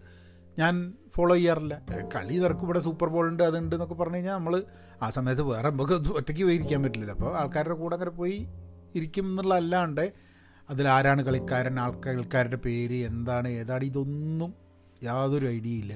[0.58, 0.74] ഞാൻ
[1.14, 1.74] ഫോളോ ചെയ്യാറില്ല.
[2.14, 4.54] കളി നിറക്കും ഇവിടെ സൂപ്പർ ബോൾ ഉണ്ട് അതുണ്ട് എന്നൊക്കെ പറഞ്ഞു കഴിഞ്ഞാൽ നമ്മൾ
[5.02, 8.48] ആ സമയത്ത് വേറെ നമുക്ക് ഒറ്റയ്ക്ക് പോയി ഇരിക്കാൻ പറ്റില്ല അപ്പോൾ ആൾക്കാരുടെ കൂടെ അങ്ങനെ പോയി
[8.94, 10.04] ഇരിക്കും എന്നുള്ള അല്ലാണ്ട്
[10.70, 14.54] അതിലാരാണ് കളിക്കാരൻ ആൾക്കാരുടെ പേര് എന്താണ് ഏതാണ് ഇതൊന്നും
[15.02, 15.94] യാതൊരു ഐഡിയ ഇല്ല.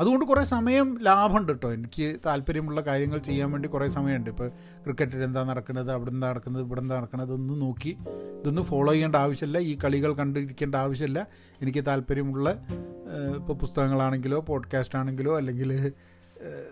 [0.00, 4.30] അതുകൊണ്ട് കുറേ സമയം ലാഭമുണ്ട് കേട്ടോ എനിക്ക് താല്പര്യമുള്ള കാര്യങ്ങൾ ചെയ്യാൻ വേണ്ടി കുറേ സമയമുണ്ട്.
[4.30, 4.48] ഇപ്പോൾ
[4.84, 7.92] ക്രിക്കറ്റിൽ എന്താ നടക്കുന്നത് അവിടെ എന്താ നടക്കുന്നത് ഇവിടെ എന്താ നടക്കുന്നത് ഒന്ന് നോക്കി
[8.40, 9.58] ഇതൊന്നും ഫോളോ ചെയ്യേണ്ട ആവശ്യമില്ല.
[9.58, 11.26] ഈ കളികൾ കണ്ടിരിക്കേണ്ട ആവശ്യമില്ല.
[11.62, 12.50] എനിക്ക് താല്പര്യമുള്ള
[13.36, 15.92] ഇപ്പോൾ പുസ്തകങ്ങളാണെങ്കിലോ പോഡ്കാസ്റ്റ് ആണെങ്കിലോ അല്ലെങ്കിൽ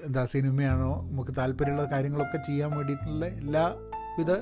[0.06, 4.32] എന്താ സിനിമയാണോ നമുക്ക് താല്പര്യമുള്ള കാര്യങ്ങളൊക്കെ ചെയ്യാൻ വേണ്ടിയിട്ടുള്ള എല്ലാവിധ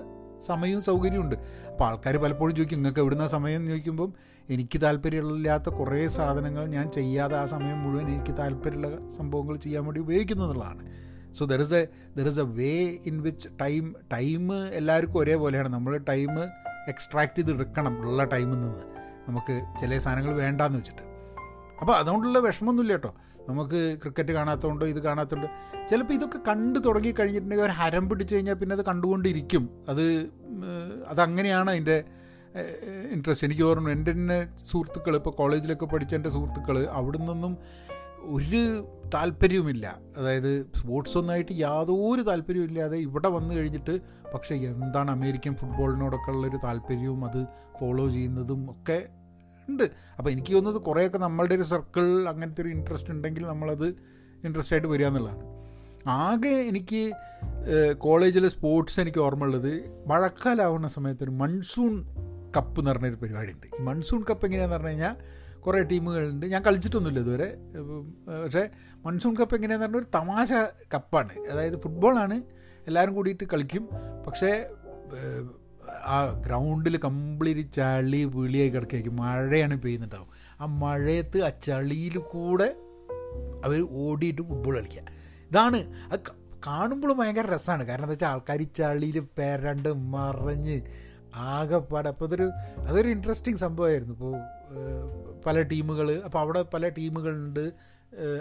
[0.40, 0.82] സമയവും
[1.20, 3.56] ഉണ്ട് അപ്പോൾ ആൾക്കാർ പലപ്പോഴും ചോദിക്കും നിങ്ങൾക്ക് എവിടുന്ന സമയം?
[3.56, 4.14] എന്ന് ചോദിക്കുമ്പം
[4.50, 10.86] എനിക്ക് താല്പര്യമില്ലാത്ത കുറേ സാധനങ്ങൾ ഞാൻ ചെയ്യാതെ ആ സമയം മുഴുവൻ എനിക്ക് താല്പര്യമുള്ള സംഭവങ്ങൾ ചെയ്യാൻ വേണ്ടി ഉപയോഗിക്കുന്നതുള്ളതാണ്.
[11.32, 15.68] So there is a there is a way in which time time എല്ലാവർക്കും ഒരേപോലെയാണ്.
[15.68, 16.44] നമ്മൾ ടൈം
[16.88, 18.82] എക്സ്ട്രാക്ട് ചെയ്ത് എടുക്കണം ഉള്ള ടൈമിൽ നിന്ന്.
[19.28, 21.02] നമുക്ക് ചില സാധനങ്ങൾ വേണ്ടാന്ന് വെച്ചിട്ട്.
[21.80, 23.14] അപ്പോൾ അതുകൊണ്ടുള്ള വിഷമമൊന്നുമില്ല കേട്ടോ.
[23.48, 25.50] നമുക്ക് ക്രിക്കറ്റ് കാണാത്തതുകൊണ്ടോ ഇത് കാണാത്തതുകൊണ്ടോ
[25.86, 29.70] ചിലപ്പോൾ ഇതൊക്കെ കണ്ടു തുടങ്ങി കഴിഞ്ഞിട്ടുണ്ടെങ്കിൽ ഒരു ഹരം പിടിച്ചു കഴിഞ്ഞാൽ പിന്നെ അത് കണ്ടുകൊണ്ടിരിക്കും.
[29.88, 30.30] അത്
[31.06, 32.04] അതങ്ങനെയാണ് അതിന്റെ
[33.12, 37.58] ഇൻട്രസ്റ്റ് എനിക്ക് ഓർമ്മ എന്റെ തന്നെ സുഹൃത്തുക്കൾ ഇപ്പോൾ കോളേജിലൊക്കെ പഠിച്ച എന്റെ സുഹൃത്തുക്കൾ അവിടെ നിന്നൊന്നും
[38.34, 38.60] ഒരു
[39.14, 39.98] താല്പര്യവുമില്ല.
[40.16, 44.00] അതായത് സ്പോർട്സ് ഒന്നായിട്ട് യാതൊരു താല്പര്യവും ഇല്ലാതെ ഇവിടെ വന്നു കഴിഞ്ഞിട്ട്
[44.34, 47.46] പക്ഷേ എന്താണ് അമേരിക്കൻ ഫുട്ബോളിനോടൊക്കെ ഉള്ളൊരു താല്പര്യവും അത്
[47.80, 49.08] ഫോളോ ചെയ്യുന്നതും ഒക്കെ
[49.68, 49.90] ഉണ്ട്.
[50.18, 53.88] അപ്പോൾ എനിക്ക് തോന്നുന്നത് കുറേയൊക്കെ നമ്മളുടെ ഒരു സർക്കിൾ അങ്ങനത്തെ ഒരു ഇൻട്രസ്റ്റ് ഉണ്ടെങ്കിൽ നമ്മളത്
[54.44, 55.42] ഇൻട്രസ്റ്റ് ആയിട്ട് വരിക എന്നുള്ളതാണ്.
[56.08, 57.12] ആകെ എനിക്ക്
[57.98, 59.72] കോളേജിലെ സ്പോർട്സ് എനിക്ക് ഓർമ്മയുള്ളത്
[60.06, 61.94] മഴക്കാലാവുന്ന സമയത്ത് ഒരു മൺസൂൺ
[62.56, 63.66] കപ്പ് എന്ന് പറഞ്ഞൊരു പരിപാടിയുണ്ട്.
[63.66, 65.16] ഈ മൺസൂൺ കപ്പ് എങ്ങനെയാണെന്ന് പറഞ്ഞു കഴിഞ്ഞാൽ
[65.60, 66.46] കുറേ ടീമുകളുണ്ട്.
[66.46, 67.56] ഞാൻ കളിച്ചിട്ടൊന്നുമില്ല ഇതുവരെ.
[68.44, 68.68] പക്ഷേ
[69.04, 70.52] മൺസൂൺ കപ്പ് എങ്ങനെയാന്ന് പറഞ്ഞാൽ ഒരു തമാശ
[70.94, 71.32] കപ്പാണ്.
[71.50, 72.42] അതായത് ഫുട്ബോളാണ്
[72.86, 73.88] എല്ലാവരും കൂടിയിട്ട് കളിക്കും.
[74.26, 74.50] പക്ഷേ
[76.04, 79.16] ആ ഗ്രൗണ്ടിൽ കംപ്ലീറ്റ് ചളി വിളിയായി കിടക്കുകയായിരിക്കും.
[79.16, 80.28] മഴയാണ് പെയ്യുന്നുണ്ടാവും.
[80.60, 82.76] ആ മഴയത്ത് ആ ചളിയിൽ കൂടെ
[83.64, 85.02] അവർ ഓടിയിട്ട് ഫുട്ബോൾ കളിക്കുക.
[85.50, 85.76] ഇതാണ്.
[86.12, 86.20] അത്
[86.66, 90.82] കാണുമ്പോൾ ഭയങ്കര രസമാണ് കാരണം എന്താ വെച്ചാൽ ആൾക്കാർ ഈ ചളിയിൽ പെരണ്ട് മറിഞ്ഞ്
[91.34, 92.08] ആകെപ്പാടെ.
[92.08, 94.14] അപ്പോൾ അതൊരു അതൊരു ഇൻട്രസ്റ്റിംഗ് സംഭവമായിരുന്നു.
[94.14, 94.34] ഇപ്പോൾ
[95.46, 97.72] പല ടീമുകൾ അപ്പോൾ അവിടെ പല ടീമുകളുണ്ട്.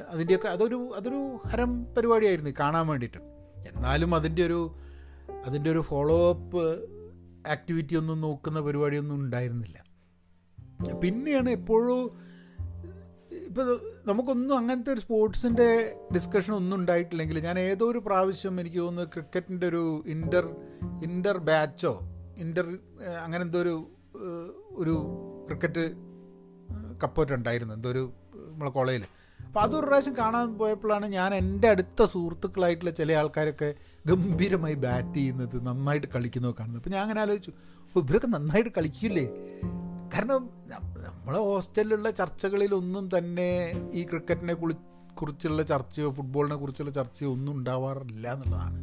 [0.10, 3.18] അതിന്റെയൊക്കെ അതൊരു അതൊരു ഹരം പരിപാടിയായിരുന്നു കാണാൻ വേണ്ടിയിട്ട്.
[3.76, 4.76] എന്നാലും അതിന്റെ ഒരു
[5.46, 6.90] അതിന്റെ ഒരു ഫോളോ അപ്പ്
[7.48, 9.84] ആക്ടിവിറ്റി ഒന്നും നോക്കുന്ന പരിപാടിയൊന്നും ഉണ്ടായിരുന്നില്ല.
[11.02, 12.12] പിന്നെയാണ് എപ്പോഴും
[13.48, 19.68] ഇപ്പോൾ നമുക്കൊന്നും അങ്ങനത്തെ ഒരു സ്പോർട്സിന്റെ ഡിസ്കഷൻ ഒന്നും ഉണ്ടായിട്ടില്ലെങ്കിൽ ഞാൻ ഏതോ ഒരു പ്രാവശ്യം എനിക്ക് തോന്നുന്നു ക്രിക്കറ്റിന്റെ
[19.68, 20.56] ഒരു ഇന്റർ
[21.04, 22.00] ഇന്റർ ബാച്ചോ
[22.38, 22.80] ഇന്റർ
[23.24, 23.90] അങ്ങനെ എന്തോ ഒരു
[24.72, 24.96] ഒരു
[25.46, 25.92] ക്രിക്കറ്റ്
[27.04, 28.14] കപ്പോറ്റുണ്ടായിരുന്നു എന്തോ ഒരു
[28.52, 29.04] നമ്മളെ കോളേജിൽ
[29.46, 33.76] അപ്പോൾ അതൊരു പ്രാവശ്യം കാണാൻ പോയപ്പോഴാണ് ഞാൻ എന്റെ അടുത്ത സുഹൃത്തുക്കളായിട്ടുള്ള ചില ആൾക്കാരൊക്കെ
[34.08, 36.80] ഗംഭീരമായി ബാറ്റ് ചെയ്യുന്നത് നന്നായിട്ട് കളിക്കുന്നത് കാണുന്നത്.
[36.80, 37.52] അപ്പോൾ ഞാൻ അങ്ങനെ ആലോചിച്ചു
[37.96, 39.26] ഇവരൊക്കെ നന്നായിട്ട് കളിക്കില്ലേ?
[40.14, 40.50] കാരണം
[40.98, 48.78] നമ്മളെ ഹോസ്റ്റലിലുള്ള ചർച്ചകളിലൊന്നും തന്നെ ഈ ക്രിക്കറ്റിനെ കുറിച്ചുള്ള ചർച്ചയോ ഫുട്ബോളിനെ കുറിച്ചുള്ള ചർച്ചയോ ഒന്നും ഉണ്ടാവാറില്ല എന്നുള്ളതാണ്.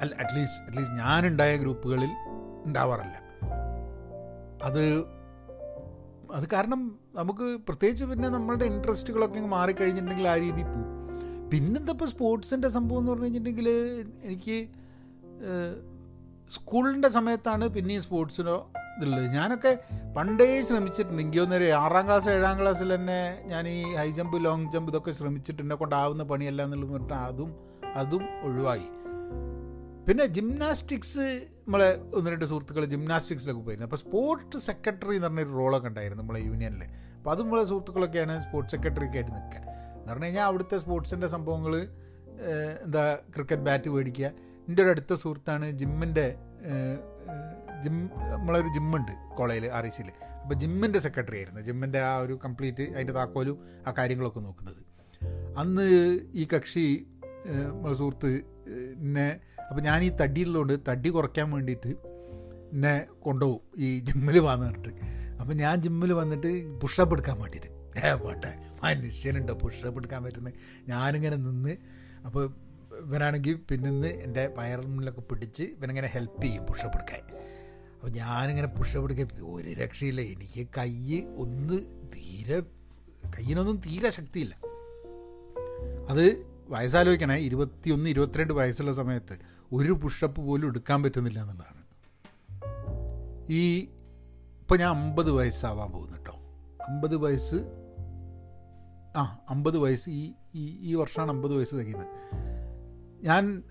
[0.00, 2.10] അല്ല അറ്റ്ലീസ്റ്റ് അറ്റ്ലീസ്റ്റ് ഞാനുണ്ടായ ഗ്രൂപ്പുകളിൽ
[2.64, 3.16] ഉണ്ടാവാറില്ല.
[4.64, 5.04] അത്
[6.32, 11.03] അത് കാരണം നമുക്ക് പ്രത്യേകിച്ച് പിന്നെ നമ്മളുടെ ഇൻട്രസ്റ്റുകളൊക്കെ മാറിക്കഴിഞ്ഞിട്ടുണ്ടെങ്കിൽ ആ രീതിയിൽ പോവും.
[11.52, 13.68] പിന്നെന്താ ഇപ്പോൾ സ്പോർട്സിന്റെ സംഭവം എന്ന് പറഞ്ഞു കഴിഞ്ഞിട്ടുണ്ടെങ്കിൽ
[14.22, 14.68] എനിക്ക്
[16.50, 19.26] സ്കൂളിന്റെ സമയത്താണ് പിന്നെയും സ്പോർട്സിനോ ഇതുള്ളത്.
[19.26, 19.78] ഞാനൊക്കെ
[20.16, 21.22] പണ്ടേ ശ്രമിച്ചിട്ടുണ്ട്.
[21.22, 25.62] എനിക്ക് ഒന്നേ ആറാം ക്ലാസ് ഏഴാം ക്ലാസ്സിൽ തന്നെ ഞാൻ ഈ ഹൈ ജമ്പ് ലോങ് ജമ്പ് ഇതൊക്കെ ശ്രമിച്ചിട്ട്
[25.62, 27.54] എന്നെ കൊണ്ടാവുന്ന പണിയല്ല എന്നുള്ളത് പറഞ്ഞിട്ട് അതും
[27.94, 28.88] അതും ഒഴിവായി.
[30.08, 33.86] പിന്നെ ജിംനാസ്റ്റിക്സ് നമ്മളെ ഒന്ന് രണ്ട് സുഹൃത്തുക്കൾ ജിംനാസ്റ്റിക്സിലൊക്കെ പോയിരുന്നു.
[33.86, 36.84] അപ്പോൾ സ്പോർട്സ് സെക്രട്ടറി എന്ന് പറഞ്ഞൊരു റോളൊക്കെ ഉണ്ടായിരുന്നു നമ്മളെ യൂണിയനിൽ
[37.16, 39.73] അപ്പോൾ അതും നമ്മളെ സുഹൃത്തുക്കളൊക്കെയാണ് സ്പോർട്സ് സെക്രട്ടറി ഒക്കെ ആയിട്ട് നിൽക്കുക.
[40.08, 41.74] പറഞ്ഞു കഴിഞ്ഞാൽ അവിടുത്തെ സ്പോർട്സിന്റെ സംഭവങ്ങൾ
[42.84, 44.26] എന്താ ക്രിക്കറ്റ് ബാറ്റ് മേടിക്കുക.
[44.68, 46.26] എന്റെ ഒരു അടുത്ത സുഹൃത്താണ് ജിമ്മിന്റെ
[47.82, 47.96] ജിം
[48.32, 50.10] നമ്മളൊരു ജിമ്മുണ്ട് കോളേജിൽ ആർ ഐ സിയിൽ
[50.42, 51.60] അപ്പോൾ ജിമ്മിന്റെ സെക്രട്ടറി ആയിരുന്നു.
[51.60, 53.58] ജിമ്മിന്റെ ആ ഒരു കംപ്ലീറ്റ് അതിന്റെ താക്കോലും
[53.88, 54.80] ആ കാര്യങ്ങളൊക്കെ നോക്കുന്നത്.
[55.58, 55.86] അന്ന്
[56.34, 57.06] ഈ കക്ഷി
[57.70, 58.30] നമ്മളെ സുഹൃത്ത്
[58.98, 59.28] എന്നെ
[59.70, 61.92] അപ്പോൾ ഞാൻ ഈ തടിയുള്ളതുകൊണ്ട് തടി കുറയ്ക്കാൻ വേണ്ടിയിട്ട്
[62.72, 64.88] എന്നെ കൊണ്ടുപോകും ഈ ജിമ്മിൽ വന്നിട്ട്
[65.40, 67.70] അപ്പോൾ ഞാൻ ജിമ്മിൽ വന്നിട്ട് പുഷപ്പ് എടുക്കാൻ വേണ്ടിയിട്ട്.
[68.06, 68.52] ഏ പോട്ടെ.
[68.84, 70.54] മനുഷ്യനുണ്ട് പുഷപ്പ് എടുക്കാൻ പറ്റുന്നത്
[70.88, 71.76] ഞാനിങ്ങനെ നിന്ന്
[72.26, 72.44] അപ്പോൾ
[72.98, 77.22] ഇവനാണെങ്കിൽ പിന്നിന്ന് എന്റെ വയറിലൊക്കെ പിടിച്ച് ഇവനിങ്ങനെ ഹെൽപ്പ് ചെയ്യും പുഷപ്പ് എടുക്കാൻ.
[77.94, 80.20] അപ്പോൾ ഞാനിങ്ങനെ പുഷപ്പ് എടുക്കാൻ ഒരു രക്ഷയില്ല.
[80.20, 81.78] എനിക്ക് കൈ ഒന്ന്
[82.16, 82.60] തീരെ
[83.36, 84.54] കയ്യിനൊന്നും തീരെ ശക്തിയില്ല.
[86.08, 86.24] അത്
[86.68, 89.38] വയസ്സാലോചിക്കണേ ഇരുപത്തിയൊന്ന് ഇരുപത്തിരണ്ട് വയസ്സുള്ള സമയത്ത്
[89.72, 91.82] ഒരു പുഷപ്പ് പോലും എടുക്കാൻ പറ്റുന്നില്ല എന്നുള്ളതാണ്.
[93.50, 93.62] ഈ
[94.60, 96.36] ഇപ്പോൾ ഞാൻ അമ്പത് വയസ്സാവാൻ പോകുന്നു കേട്ടോ.
[96.88, 97.58] അമ്പത് വയസ്സ്
[99.16, 102.08] ആ അമ്പത് വയസ്സ് ഈ ഈ ഈ വർഷമാണ് അമ്പത് വയസ്സ് തികയുന്നത്.
[103.22, 103.62] ഞാൻ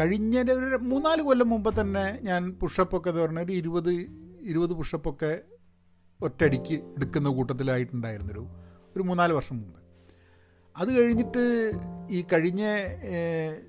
[0.00, 3.92] കഴിഞ്ഞ ഒരു മൂന്നാൽ കൊല്ലം മുമ്പ് തന്നെ ഞാൻ പുഷപ്പൊക്കെ എന്ന് പറഞ്ഞാൽ ഇരുപത്
[4.42, 5.40] ഇരുപത് പുഷപ്പൊക്കെ
[6.22, 8.44] ഒറ്റയടിക്ക് എടുക്കുന്ന കൂട്ടത്തിലായിട്ടുണ്ടായിരുന്നൊരു
[8.96, 9.80] ഒരു മൂന്നാൽ വർഷം മുമ്പ്.
[10.76, 11.44] അത് കഴിഞ്ഞിട്ട്
[12.10, 12.62] ഈ കഴിഞ്ഞ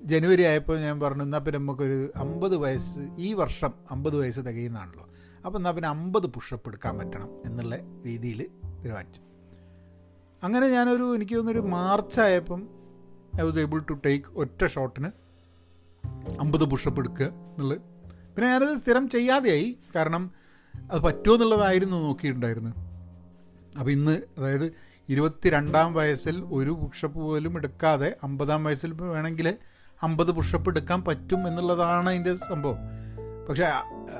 [0.04, 5.06] ജനുവരി ആയപ്പോൾ ഞാൻ പറഞ്ഞു എന്നാൽ പിന്നെ നമുക്കൊരു അമ്പത് വയസ്സ് ഈ വർഷം അമ്പത് വയസ്സ് തികയുന്നതാണല്ലോ.
[5.46, 8.40] അപ്പോൾ എന്നാൽ പിന്നെ അമ്പത് പുഷപ്പ് എടുക്കാൻ പറ്റണം എന്നുള്ള രീതിയിൽ
[8.84, 9.29] തീരുമാനിച്ചു.
[10.42, 12.60] അങ്ങനെ ഞാനൊരു എനിക്ക് തോന്നുന്നൊരു മാർച്ച് ആയപ്പം
[13.40, 15.10] I was able to take ഒറ്റ ഷോട്ടിന്
[16.40, 17.78] അമ്പത് പുഷപ്പ് എടുക്കുക എന്നുള്ളത്.
[18.34, 19.78] പിന്നെ ഞാനത് സ്ഥിരം ചെയ്യാതെയായി.
[19.96, 20.30] കാരണം
[20.90, 22.74] അത് പറ്റുമോ എന്നുള്ളതായിരുന്നു നോക്കിയിട്ടുണ്ടായിരുന്നത്.
[23.78, 24.72] അപ്പോൾ ഇന്ന് അതായത്
[25.08, 29.58] ഇരുപത്തി രണ്ടാം വയസ്സിൽ ഒരു പുഷപ്പ് പോലും എടുക്കാതെ അമ്പതാം വയസ്സിൽ വേണമെങ്കിൽ
[30.02, 32.78] അമ്പത് പുഷപ്പ് എടുക്കാൻ പറ്റും എന്നുള്ളതാണ് അതിന്റെ സംഭവം.
[33.48, 33.64] പക്ഷേ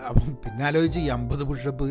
[0.09, 1.85] അപ്പം പിന്നെ ആലോചിച്ച് ഈ അമ്പത് പുഷപ്പ്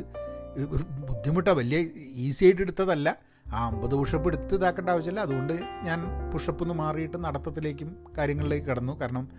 [1.10, 1.80] ബുദ്ധിമുട്ടാണ് വലിയ
[2.28, 3.29] ഈസി ആയിട്ട് എടുത്തതല്ല.
[3.54, 5.20] ആ അമ്പത് പുഷപ്പ് എടുത്ത് ഇതാക്കേണ്ട ആവശ്യമില്ല.
[5.20, 6.00] അതുകൊണ്ട് ഞാൻ
[6.34, 9.02] പുഷപ്പ് ഒന്ന് മാറിയിട്ട് നടത്തത്തിലേക്കും കാര്യങ്ങളിലേക്ക് കടന്നു.
[9.02, 9.30] കാരണം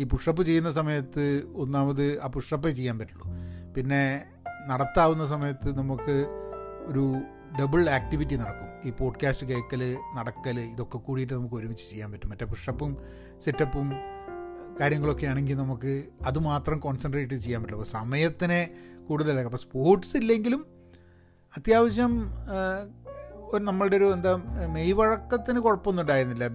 [0.00, 3.26] ഈ പുഷപ്പ് ചെയ്യുന്ന സമയത്ത് ഒന്നാമത് ആ പുഷപ്പേ ചെയ്യാൻ പറ്റുള്ളൂ.
[3.76, 4.24] പിന്നെ
[4.66, 6.16] നടത്താവുന്ന സമയത്ത് നമുക്ക്
[6.86, 7.04] ഒരു
[7.60, 8.88] ഡബിൾ ആക്ടിവിറ്റി നടക്കും.
[8.88, 12.30] ഈ പോഡ്കാസ്റ്റ് കേൾക്കൽ നടക്കൽ ഇതൊക്കെ കൂടിയിട്ട് നമുക്ക് ഒരുമിച്ച് ചെയ്യാൻ പറ്റും.
[12.30, 12.96] മറ്റേ പുഷപ്പും
[13.40, 13.92] സെറ്റപ്പും
[14.80, 18.70] കാര്യങ്ങളൊക്കെ ആണെങ്കിൽ നമുക്ക് അത് മാത്രം കോൺസെൻട്രേറ്റ് ചെയ്യാൻ പറ്റില്ല അപ്പോൾ സമയത്തിനെ
[19.08, 20.66] കൂടുതലാക്കും അപ്പോൾ സ്പോർട്സ് ഇല്ലെങ്കിലും
[21.56, 22.12] അത്യാവശ്യം
[23.54, 24.36] നമ്മളുടെ ഒരു എന്താ
[24.74, 26.48] മെയ് വഴക്കത്തിന് കുഴപ്പമൊന്നും ഉണ്ടായിരുന്നില്ല.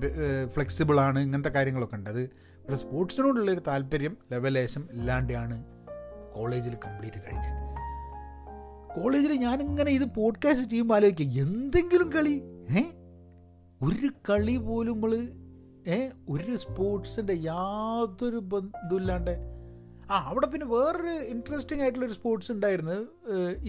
[0.48, 2.10] ഫ്ലെക്സിബിളാണ് ഇങ്ങനത്തെ കാര്യങ്ങളൊക്കെ ഉണ്ട്.
[2.10, 5.64] അത് പക്ഷേ സ്പോർട്സിനോടുള്ളൊരു താല്പര്യം ലെവലേശം ഇല്ലാണ്ടാണ്
[6.36, 7.72] കോളേജിൽ കംപ്ലീറ്റ് കഴിഞ്ഞത്.
[8.96, 12.84] കോളേജിൽ ഞാനിങ്ങനെ ഇത് പോഡ്കാസ്റ്റ് ചെയ്യുമ്പോൾ ആലോചിക്കുക എന്തെങ്കിലും കളി ഏ?
[13.84, 15.16] ഒരു കളി പോലും നമ്മൾ
[15.88, 16.10] ഏ?
[16.30, 19.61] ഒരു സ്പോർട്സിന്റെ യാതൊരു ബന്ധമില്ലാണ്ട്
[20.14, 23.04] ആ അവിടെ പിന്നെ വേറൊരു ഇൻട്രസ്റ്റിംഗ് ആയിട്ടുള്ളൊരു സ്പോർട്സ് ഉണ്ടായിരുന്നത്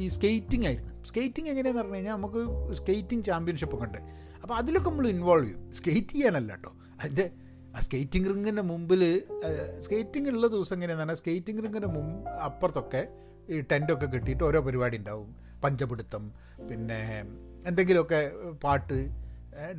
[0.03, 0.93] ഈ സ്കേറ്റിംഗ് ആയിരുന്നു.
[1.11, 2.41] സ്കേറ്റിംഗ് എങ്ങനെയാണെന്ന് പറഞ്ഞു കഴിഞ്ഞാൽ നമുക്ക്
[2.81, 4.01] സ്കേറ്റിംഗ് ചാമ്പ്യൻഷിപ്പ് ഒക്കെ ഉണ്ട്.
[4.43, 5.61] അപ്പോൾ അതിലൊക്കെ നമ്മൾ ഇൻവോൾവ് ചെയ്യും.
[5.79, 7.27] സ്കേറ്റ് ചെയ്യാനല്ല കേട്ടോ അതിന്റെ
[7.77, 9.03] ആ സ്കേറ്റിംഗ് റിങ്ങിന്റെ മുമ്പിൽ
[9.87, 13.03] സ്കേറ്റിംഗ് ഉള്ള ദിവസം എങ്ങനെയാണെന്ന് പറഞ്ഞാൽ സ്കേറ്റിംഗ് റിങ്ങിന്റെ മുമ്പ് അപ്പുറത്തൊക്കെ
[13.53, 15.31] ഈ ടെന്റൊക്കെ കെട്ടിയിട്ട് ഓരോ പരിപാടി ഉണ്ടാവും.
[15.65, 16.25] പഞ്ചപിടുത്തം
[16.69, 17.01] പിന്നെ
[17.69, 18.21] എന്തെങ്കിലുമൊക്കെ
[18.65, 18.99] പാട്ട്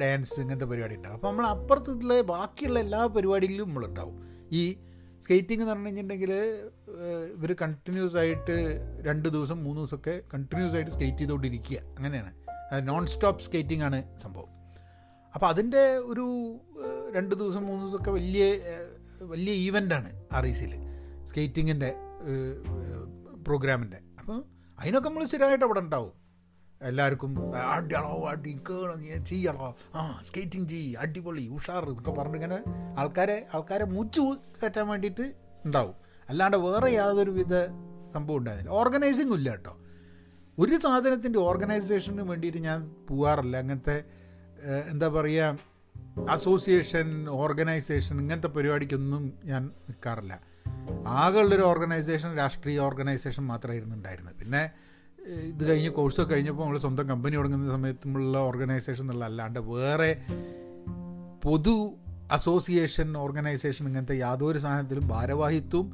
[0.02, 1.18] ഡാൻസ് ഇങ്ങനത്തെ പരിപാടി ഉണ്ടാവും.
[1.18, 4.18] അപ്പോൾ നമ്മൾ അപ്പുറത്തുള്ള ബാക്കിയുള്ള എല്ലാ പരിപാടികളിലും നമ്മളുണ്ടാവും
[4.62, 4.64] ഈ
[5.24, 6.32] സ്കേറ്റിംഗ് എന്ന് പറഞ്ഞു കഴിഞ്ഞിട്ടുണ്ടെങ്കിൽ
[7.36, 8.56] ഇവർ കണ്ടിന്യൂസ് ആയിട്ട്
[9.08, 11.78] രണ്ട് ദിവസം മൂന്ന് ദിവസമൊക്കെ കണ്ടിന്യൂസ് ആയിട്ട് സ്കേറ്റ് ചെയ്തുകൊണ്ടിരിക്കുക.
[11.98, 12.32] അങ്ങനെയാണ്.
[12.88, 14.50] നോൺ സ്റ്റോപ്പ് സ്കേറ്റിംഗ് ആണ് സംഭവം.
[15.34, 16.26] അപ്പോൾ അതിന്റെ ഒരു
[17.16, 18.44] രണ്ട് ദിവസം മൂന്ന് ദിവസമൊക്കെ വലിയ
[19.22, 20.74] വലിയ ഈവന്റാണ് ആർ ഇ സിയിൽ
[21.26, 21.94] സ്കേറ്റിങ്ങിന്റെ
[23.48, 24.38] പ്രോഗ്രാമിന്റെ അപ്പോൾ
[24.80, 26.23] അതിനൊക്കെ നമ്മൾ സ്ഥിരമായിട്ട് അവിടെ ഉണ്ടാവും.
[26.84, 32.58] എല്ലാവർക്കും അടിയളോ അടി കേണോ നീ ചെയ്യണോ ആ സ്കേറ്റിംഗ് ചെയ്യ് അടിപൊളി ഉഷാർ എന്നൊക്കെ പറഞ്ഞിങ്ങനെ
[32.98, 34.22] ആൾക്കാരെ ആൾക്കാരെ മുച്ചു
[34.62, 35.34] കയറ്റാൻ വേണ്ടിയിട്ട്
[35.66, 35.96] ഉണ്ടാവും.
[36.30, 37.56] അല്ലാണ്ട് വേറെ യാതൊരു വിധ
[38.14, 38.80] സംഭവം ഉണ്ടായിരുന്നില്ല.
[38.80, 39.78] ഓർഗനൈസിങ്ങും ഇല്ല കേട്ടോ.
[40.60, 43.58] ഒരു സാധനത്തിന്റെ ഓർഗനൈസേഷന് വേണ്ടിയിട്ട് ഞാൻ പോവാറില്ല.
[43.58, 44.04] അങ്ങനത്തെ
[44.90, 45.58] എന്താ പറയുക
[46.30, 50.34] അസോസിയേഷൻ ഓർഗനൈസേഷൻ ഇങ്ങനത്തെ പരിപാടിക്കൊന്നും ഞാൻ നിൽക്കാറില്ല
[51.08, 54.36] ആകെയുള്ളൊരു ഓർഗനൈസേഷൻ രാഷ്ട്രീയ ഓർഗനൈസേഷൻ മാത്രമായിരുന്നു ഉണ്ടായിരുന്നത്.
[54.36, 54.72] പിന്നെ
[55.28, 60.22] ഇത് കഴിഞ്ഞ് കോഴ്സൊക്കെ കഴിഞ്ഞപ്പോൾ നമ്മൾ സ്വന്തം കമ്പനി തുടങ്ങുന്ന സമയത്തുമുള്ള ഓർഗനൈസേഷൻ എന്നുള്ള അല്ലാണ്ട് വേറെ
[61.44, 61.96] പൊതു
[62.32, 65.94] അസോസിയേഷൻ ഓർഗനൈസേഷൻ ഇങ്ങനത്തെ യാതൊരു സാധനത്തിലും ഭാരവാഹിത്വവും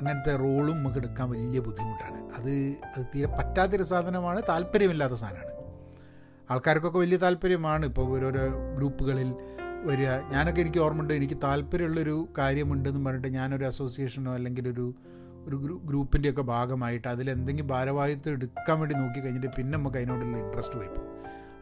[0.00, 2.32] അങ്ങനത്തെ റോളും നമുക്ക് എടുക്കാൻ വലിയ ബുദ്ധിമുട്ടാണ്.
[2.32, 2.50] അത്
[2.96, 5.54] അത് തീരെ പറ്റാത്തൊരു സാധനമാണ് താല്പര്യമില്ലാത്ത സാധനമാണ്.
[6.50, 8.40] ആൾക്കാർക്കൊക്കെ വലിയ താല്പര്യമാണ് ഇപ്പോൾ ഓരോരോ
[8.76, 9.34] ഗ്രൂപ്പുകളിൽ
[9.84, 10.08] വരിക.
[10.08, 14.94] ഞാനൊക്കെ എനിക്ക് ഓർമ്മയുണ്ട് എനിക്ക് താല്പര്യമുള്ളൊരു കാര്യമുണ്ടെന്ന് പറഞ്ഞിട്ട് ഞാനൊരു അസോസിയേഷനോ അല്ലെങ്കിൽ ഒരു
[15.48, 21.14] ഒരു ഗ്രൂപ്പിന്റെയൊക്കെ ഭാഗമായിട്ട് അതിലെന്തെങ്കിലും ഭാരവാഹിത്വം എടുക്കാൻ വേണ്ടി നോക്കി കഴിഞ്ഞിട്ട് പിന്നെ നമുക്ക് അതിനോടുള്ള ഇൻട്രസ്റ്റ് പോയി പോകും.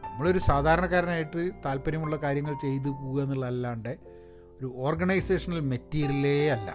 [0.05, 3.99] നമ്മളൊരു സാധാരണക്കാരനായിട്ട് താല്പര്യമുള്ള കാര്യങ്ങൾ ചെയ്തു പോകുക എന്നുള്ളതല്ലാണ്ട്
[4.59, 6.69] ഒരു ഓർഗനൈസേഷണൽ മെറ്റീരിയലേ അല്ല.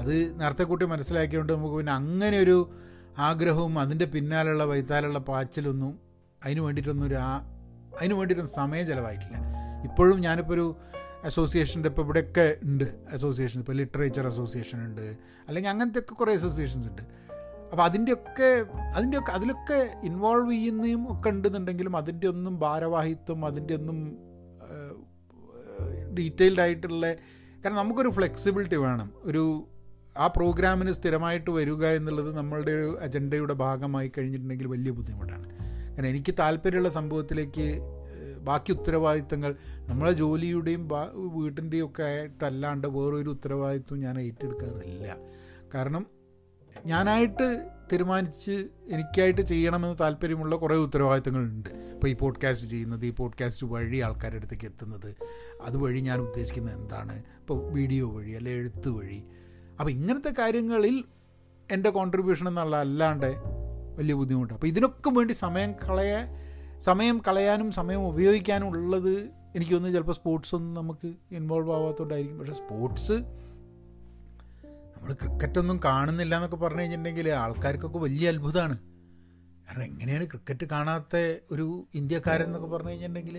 [0.00, 2.56] അത് നേരത്തെ കൂട്ടി മനസ്സിലാക്കിയതുകൊണ്ട് നമുക്ക് പിന്നെ അങ്ങനെ ഒരു
[3.18, 5.98] ആഗ്രഹവും അതിന്റെ പിന്നാലുള്ള വൈത്താലുള്ള പാച്ചിലൊന്നും
[6.44, 7.30] അതിന് വേണ്ടിയിട്ടൊന്നും ഒരു ആ
[7.98, 9.36] അതിന് വേണ്ടിയിട്ടൊന്നും സമയം ചിലവായിട്ടില്ല.
[9.84, 10.76] ഇപ്പോഴും ഞാനിപ്പോൾ ഒരു
[11.24, 12.84] അസോസിയേഷന്റെ ഇപ്പോൾ ഇവിടെയൊക്കെ ഉണ്ട്.
[13.12, 15.16] അസോസിയേഷൻ ഇപ്പോൾ ലിറ്ററേച്ചർ അസോസിയേഷൻ ഉണ്ട്.
[15.48, 17.02] അല്ലെങ്കിൽ അങ്ങനത്തെ ഒക്കെ കുറേ അസോസിയേഷൻസ് ഉണ്ട്.
[17.70, 18.64] അപ്പോൾ അതിന്റെയൊക്കെ
[18.96, 24.18] അതിന്റെയൊക്കെ അതിലൊക്കെ ഇൻവോൾവ് ചെയ്യുന്നതും ഒക്കെ ഉണ്ടെന്നുണ്ടെങ്കിലും അതിന്റെ ഒന്നും ഭാരവാഹിത്വം അതിന്റെ ഒന്നും
[26.18, 29.12] ഡീറ്റെയിൽഡ് ആയിട്ടുള്ള കാരണം നമുക്കൊരു ഫ്ലെക്സിബിലിറ്റി വേണം.
[29.22, 29.68] ഒരു
[30.16, 35.46] ആ പ്രോഗ്രാമിന് സ്ഥിരമായിട്ട് വരിക എന്നുള്ളത് നമ്മളുടെ ഒരു അജണ്ടയുടെ ഭാഗമായി കഴിഞ്ഞിട്ടുണ്ടെങ്കിൽ വലിയ ബുദ്ധിമുട്ടാണ്.
[35.50, 37.66] കാരണം എനിക്ക് താല്പര്യമുള്ള സംഭവത്തിലേക്ക്
[38.44, 39.56] ബാക്കി ഉത്തരവാദിത്തങ്ങൾ
[39.88, 45.16] നമ്മളെ ജോലിയുടെയും വീട്ടിന്റെയും ഒക്കെ ആയിട്ടല്ലാണ്ട് വേറൊരു ഉത്തരവാദിത്വം ഞാൻ ഏറ്റെടുക്കാറില്ല.
[45.74, 46.06] കാരണം
[46.86, 51.68] ഞാനായിട്ട് തീരുമാനിച്ച് എനിക്കായിട്ട് ചെയ്യണമെന്ന് താല്പര്യമുള്ള കുറേ ഉത്തരവാദിത്തങ്ങളുണ്ട്.
[51.68, 55.16] ഇപ്പോൾ ഈ പോഡ്കാസ്റ്റ് ചെയ്യുന്നത് ഈ പോഡ്കാസ്റ്റ് വഴി ആൾക്കാരുടെ അടുത്തേക്ക് എത്തുന്നത്
[55.62, 57.18] അതുവഴി ഞാൻ ഉദ്ദേശിക്കുന്നത് എന്താണ്?
[57.18, 59.24] ഇപ്പോൾ വീഡിയോ വഴി അല്ലെ എഴുത്ത് വഴി.
[59.80, 61.04] അപ്പോൾ ഇങ്ങനത്തെ കാര്യങ്ങളിൽ
[61.72, 63.34] എന്റെ കോൺട്രിബ്യൂഷൻ എന്നുള്ള അല്ലാണ്ട്
[63.98, 66.43] വലിയ ബുദ്ധിമുട്ടാണ് അപ്പോൾ ഇതിനൊക്കെ വേണ്ടി സമയം കളയാൻ
[66.80, 69.14] സമയം കളയാനും സമയം ഉപയോഗിക്കാനും ഉള്ളത്
[69.56, 73.16] എനിക്ക് തോന്നുന്നു ചിലപ്പോൾ സ്പോർട്സൊന്നും നമുക്ക് ഇൻവോൾവ് ആവാത്തതുകൊണ്ടായിരിക്കും പക്ഷേ സ്പോർട്സ്
[74.94, 78.76] നമ്മൾ ക്രിക്കറ്റൊന്നും കാണുന്നില്ല എന്നൊക്കെ പറഞ്ഞു കഴിഞ്ഞിട്ടുണ്ടെങ്കിൽ ആൾക്കാർക്കൊക്കെ വലിയ അത്ഭുതമാണ്.
[79.66, 81.16] കാരണം എങ്ങനെയാണ് ക്രിക്കറ്റ് കാണാത്ത
[81.52, 83.36] ഒരു ഇന്ത്യക്കാരൻ എന്നൊക്കെ പറഞ്ഞു കഴിഞ്ഞിട്ടുണ്ടെങ്കിൽ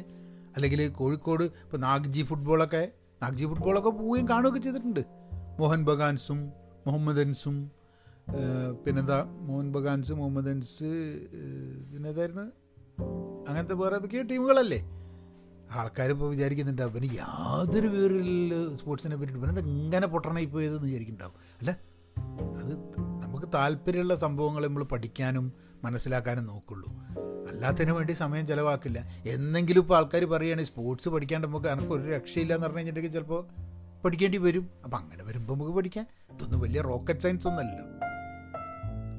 [0.56, 2.84] അല്ലെങ്കിൽ കോഴിക്കോട് ഇപ്പോൾ നാഗ്ജി ഫുട്ബോളൊക്കെ
[3.24, 5.04] നാഗ്ജി ഫുട്ബോളൊക്കെ പോവുകയും കാണുകയൊക്കെ ചെയ്തിട്ടുണ്ട്.
[5.60, 6.40] മോഹൻ ബഗാൻസും
[6.88, 7.72] മുഹമ്മദൻസും
[8.86, 9.24] പിന്നെന്താ?
[9.24, 10.90] മോഹൻ ബഗാൻസ് മുഹമ്മദൻസ്
[11.92, 12.46] പിന്നെ ഏതായിരുന്നു
[13.48, 14.90] അങ്ങനത്തെ വേറെ ഏതൊക്കെയോ ടീമുകളല്ലേ?
[15.72, 21.34] ആൾക്കാരിപ്പോൾ വിചാരിക്കുന്നുണ്ട് അവന് യാതൊരു വിവരമില്ല സ്പോർട്സിനെ പറ്റിയിട്ട് പിന്നെ ഇങ്ങനെ പൊട്ടണായി പോയതെന്ന് വിചാരിക്കുന്നുണ്ടാവും.
[21.60, 21.96] അല്ല
[22.60, 22.74] അത്
[23.24, 25.54] നമുക്ക് താല്പര്യമുള്ള സംഭവങ്ങൾ നമ്മൾ പഠിക്കാനും
[25.84, 26.90] മനസ്സിലാക്കാനും നോക്കുള്ളൂ.
[27.48, 29.24] അല്ലാത്തതിന് വേണ്ടി സമയം ചിലവാക്കില്ല.
[29.26, 33.48] എന്നെങ്കിലും ഇപ്പോൾ ആൾക്കാർ പറയുകയാണെങ്കിൽ സ്പോർട്സ് പഠിക്കാണ്ട് നമുക്ക് എനിക്ക് ഒരു രക്ഷയില്ല എന്ന് പറഞ്ഞു കഴിഞ്ഞിട്ടുണ്ടെങ്കിൽ ചിലപ്പോൾ
[34.04, 34.70] പഠിക്കേണ്ടി വരും.
[34.84, 36.08] അപ്പം അങ്ങനെ വരുമ്പോൾ നമുക്ക് പഠിക്കാം.
[36.34, 38.05] ഇതൊന്നും വലിയ റോക്കറ്റ് സയൻസ് ഒന്നല്ല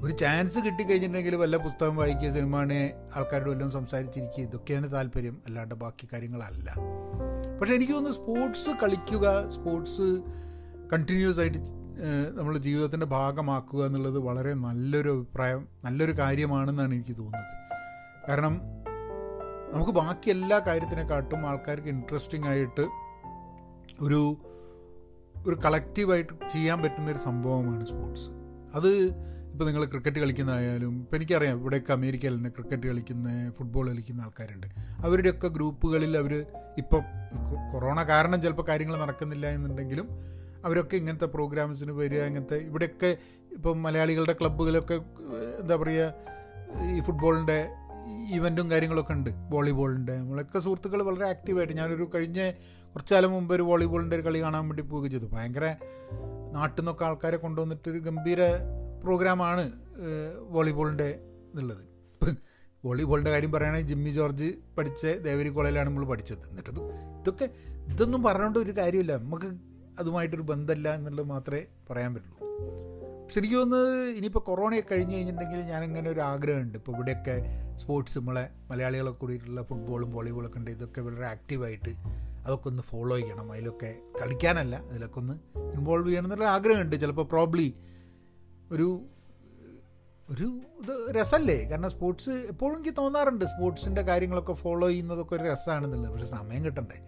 [0.03, 5.43] ഒരു ചാൻസ് കിട്ടിക്കഴിഞ്ഞിട്ടുണ്ടെങ്കിൽ വല്ല പുസ്തകം വായിക്കുക സിനിമാനെ ആൾക്കാരോട് വല്ലതും സംസാരിച്ചിരിക്കുക ഇതൊക്കെയാണ് താല്പര്യം.
[5.47, 6.75] അല്ലാണ്ട് ബാക്കി കാര്യങ്ങളല്ല.
[7.61, 10.23] പക്ഷേ എനിക്ക് തോന്നുന്നു സ്പോർട്സ് കളിക്കുക സ്പോർട്സ്
[10.93, 11.59] കണ്ടിന്യൂസ് ആയിട്ട്
[12.35, 17.53] നമ്മൾ ജീവിതത്തിന്റെ ഭാഗമാക്കുക എന്നുള്ളത് വളരെ നല്ലൊരു അഭിപ്രായം നല്ലൊരു കാര്യമാണെന്നാണ് എനിക്ക് തോന്നുന്നത്.
[18.29, 18.61] കാരണം
[19.73, 22.89] നമുക്ക് ബാക്കി എല്ലാ കാര്യത്തിനെക്കാട്ടും ആൾക്കാർക്ക് ഇൻട്രസ്റ്റിംഗ് ആയിട്ട്
[24.01, 24.37] ഒരു
[25.47, 28.29] ഒരു കളക്റ്റീവായിട്ട് ചെയ്യാൻ പറ്റുന്ന ഒരു സംഭവമാണ് സ്പോർട്സ്.
[28.75, 28.93] അത്
[29.57, 34.67] ഇപ്പോൾ നിങ്ങൾ ക്രിക്കറ്റ് കളിക്കുന്നതായാലും ഇപ്പോൾ എനിക്കറിയാം ഇവിടെയൊക്കെ അമേരിക്കയിൽ തന്നെ ക്രിക്കറ്റ് കളിക്കുന്ന ഫുട്ബോൾ കളിക്കുന്ന ആൾക്കാരുണ്ട്.
[35.05, 36.47] അവരുടെയൊക്കെ ഗ്രൂപ്പുകളിൽ അവർ
[36.79, 37.01] ഇപ്പോൾ
[37.73, 40.09] കൊറോണ കാരണം ചിലപ്പോൾ കാര്യങ്ങൾ നടക്കുന്നില്ല എന്നുണ്ടെങ്കിലും
[40.65, 43.17] അവരൊക്കെ ഇങ്ങനത്തെ പ്രോഗ്രാംസിന് വരിക ഇങ്ങനത്തെ ഇവിടെയൊക്കെ
[43.53, 44.95] ഇപ്പം മലയാളികളുടെ ക്ലബ്ബുകളൊക്കെ
[45.61, 46.13] എന്താ പറയുക
[46.97, 47.59] ഈ ഫുട്ബോളിന്റെ
[48.35, 49.31] ഈവന്റും കാര്യങ്ങളൊക്കെ ഉണ്ട്.
[49.53, 52.51] വോളിബോളിന്റെ നമ്മളൊക്കെ സുഹൃത്തുക്കൾ വളരെ ആക്റ്റീവായിട്ട് ഞാനൊരു കഴിഞ്ഞ
[52.93, 55.27] കുറച്ച് കാലം മുമ്പ് ഒരു വോളിബോളിന്റെ ഒരു കളി കാണാൻ വേണ്ടി പോവുകയും ചെയ്തു.
[55.27, 55.77] ഭയങ്കര
[56.53, 58.41] നാട്ടിൽ നിന്നൊക്കെ ആൾക്കാരെ കൊണ്ടുവന്നിട്ടൊരു ഗംഭീര
[59.07, 59.65] പ്രോഗ്രാമാണ്
[60.55, 61.09] വോളിബോളിന്റെ
[61.51, 61.85] എന്നുള്ളത്
[62.85, 66.45] വോളിബോളിന്റെ കാര്യം പറയുകയാണെങ്കിൽ ജിമ്മി ജോർജ് പഠിച്ച ദേവരി കോളേജിലാണ് നമ്മൾ പഠിച്ചത്.
[66.51, 66.81] എന്നിട്ടത്
[67.21, 67.47] ഇതൊക്കെ
[67.93, 69.13] ഇതൊന്നും പറഞ്ഞുകൊണ്ട് ഒരു കാര്യമില്ല.
[69.17, 69.49] നമുക്ക്
[70.01, 72.37] അതുമായിട്ടൊരു ബന്ധമില്ല എന്നുള്ളത് മാത്രമേ പറയാൻ പറ്റുള്ളൂ.
[73.25, 76.77] പക്ഷെ എനിക്ക് തോന്നുന്നത് ഇനിയിപ്പോൾ കൊറോണയൊക്കെ കഴിഞ്ഞ് കഴിഞ്ഞിട്ടുണ്ടെങ്കിൽ ഞാനിങ്ങനെ ഒരു ആഗ്രഹമുണ്ട്.
[76.79, 77.37] ഇപ്പോൾ ഇവിടെയൊക്കെ
[77.77, 80.71] സ്പോർട്സ് നമ്മളെ മലയാളികളെ കൂടിയിട്ടുള്ള ഫുട്ബോളും വോളിബോളൊക്കെ ഉണ്ട്.
[80.71, 81.93] ഇതൊക്കെ വളരെ ആക്റ്റീവായിട്ട്
[82.47, 83.53] അതൊക്കെ ഒന്ന് ഫോളോ ചെയ്യണം.
[83.53, 83.91] അതിലൊക്കെ
[84.21, 85.35] കളിക്കാനല്ല അതിലൊക്കെ ഒന്ന്
[85.77, 86.97] ഇൻവോൾവ് ചെയ്യണം എന്നുള്ള ആഗ്രഹമുണ്ട്.
[87.05, 87.69] ചിലപ്പോൾ പ്രോബ്ലി
[88.73, 89.05] ഒരു
[90.31, 96.27] ഒരു ഇത് രസമല്ലേ കാരണം സ്പോർട്സ് എപ്പോഴും എനിക്ക് തോന്നാറുണ്ട് സ്പോർട്സിന്റെ കാര്യങ്ങളൊക്കെ ഫോളോ ചെയ്യുന്നതൊക്കെ ഒരു രസമാണെന്നുള്ളത് പക്ഷെ
[96.27, 96.99] സമയം കിട്ടണ്ടേ?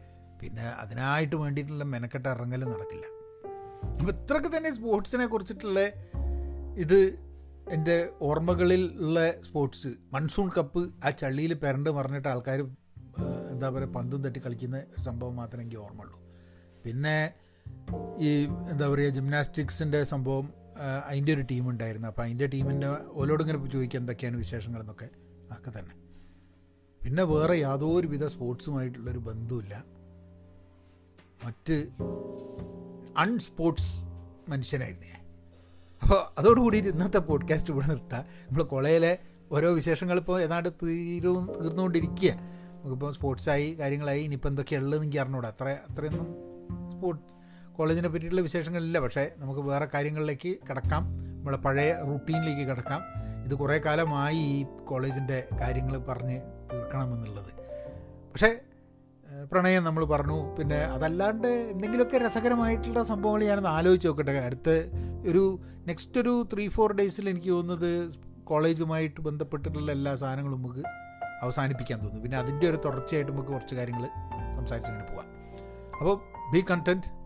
[0.40, 3.06] പിന്നെ അതിനായിട്ട് വേണ്ടിയിട്ടുള്ള മെനക്കെട്ട ഇറങ്ങൽ നടക്കില്ല.
[3.82, 5.80] അപ്പം ഇത്രയൊക്കെ തന്നെ സ്പോർട്സിനെ കുറിച്ചിട്ടുള്ള
[6.76, 7.18] ഇത്
[7.70, 9.88] എന്റെ ഓർമ്മകളിൽ ഉള്ള സ്പോർട്സ്.
[10.12, 12.60] മൺസൂൺ കപ്പ് ആ ചള്ളിയിൽ പെരണ്ട് പറഞ്ഞിട്ട് ആൾക്കാർ
[13.50, 16.18] എന്താ പറയുക പന്തും തട്ടി കളിക്കുന്ന ഒരു സംഭവം മാത്രമേ എനിക്ക് ഓർമ്മയുള്ളൂ.
[16.84, 17.32] പിന്നെ
[18.18, 22.08] ഈ എന്താ പറയുക ജിംനാസ്റ്റിക്സിന്റെ സംഭവം അതിന്റെ ഒരു ടീം ഉണ്ടായിരുന്നു.
[22.08, 25.08] അപ്പോൾ അതിന്റെ ടീമിന്റെ ഓലോട് ഇങ്ങനെ ചോദിക്കുക എന്തൊക്കെയാണ് വിശേഷങ്ങളെന്നൊക്കെ
[25.50, 25.94] അതൊക്കെ തന്നെ.
[27.04, 29.84] പിന്നെ വേറെ യാതൊരു വിധ സ്പോർട്സുമായിട്ടുള്ളൊരു ബന്ധമില്ല
[31.44, 31.88] മറ്റ്
[33.18, 34.04] അൺസ്പോർട്സ്
[34.48, 35.06] മനുഷ്യനായിരുന്നു.
[35.06, 35.24] ഞാൻ
[36.02, 38.22] അപ്പോൾ അതോടുകൂടി ഇന്നത്തെ പോഡ്കാസ്റ്റ് ഇവിടെ നിർത്താം.
[38.22, 39.18] നമ്മൾ കൊളയിലെ
[39.52, 45.48] ഓരോ വിശേഷങ്ങൾ ഇപ്പോൾ ഏതാണ്ട് തീരും തീർന്നുകൊണ്ടിരിക്കുക നമുക്കിപ്പോൾ സ്പോർട്സായി കാര്യങ്ങളായി ഇനിയിപ്പോൾ എന്തൊക്കെയുള്ളതെന്ന് എനിക്ക് അറിഞ്ഞൂടാ.
[45.48, 46.28] അത്ര അത്രയൊന്നും
[46.90, 47.37] സ്പോർട്സ്
[47.78, 51.02] കോളേജിനെ പറ്റിയിട്ടുള്ള വിശേഷങ്ങളില്ല പക്ഷേ നമുക്ക് വേറെ കാര്യങ്ങളിലേക്ക് കിടക്കാം.
[51.38, 53.02] നമ്മളെ പഴയ റൂട്ടീനിലേക്ക് കിടക്കാം.
[53.44, 56.40] ഇത് കുറേ കാലമായി ഈ കോളേജിന്റെ കാര്യങ്ങൾ പറഞ്ഞ്
[56.72, 57.52] തീർക്കണമെന്നുള്ളത്.
[58.32, 58.58] പക്ഷേ
[59.52, 60.56] പ്രണയം നമ്മൾ പറഞ്ഞു.
[60.56, 64.32] പിന്നെ അതല്ലാണ്ട് എന്തെങ്കിലുമൊക്കെ രസകരമായിട്ടുള്ള സംഭവങ്ങൾ ഞാനൊന്ന് ആലോചിച്ച് നോക്കട്ടെ.
[64.32, 64.68] അടുത്ത
[65.28, 70.82] ഒരു നെക്സ്റ്റ് ഒരു ത്രീ ഫോർ ഡേയ്സിൽ എനിക്ക് തോന്നുന്നത് കോളേജുമായിട്ട് ബന്ധപ്പെട്ടിട്ടുള്ള എല്ലാ സാധനങ്ങളും നമുക്ക്
[71.42, 72.22] അവസാനിപ്പിക്കാൻ തോന്നുന്നു.
[72.22, 74.08] പിന്നെ അതിന്റെ ഒരു തുടർച്ചയായിട്ട് നമുക്ക് കുറച്ച് കാര്യങ്ങൾ
[74.54, 75.28] സംസാരിച്ചിങ്ങനെ പോവാം.
[76.00, 76.16] അപ്പോൾ
[76.52, 77.17] be content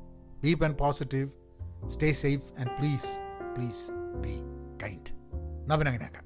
[0.42, 1.30] be open positive
[1.88, 3.12] stay safe and please
[3.58, 3.84] please
[4.22, 4.36] be
[4.84, 5.12] kind
[5.62, 6.21] എന്നാൽ പിന്നെ അങ്ങനെയാക്കാം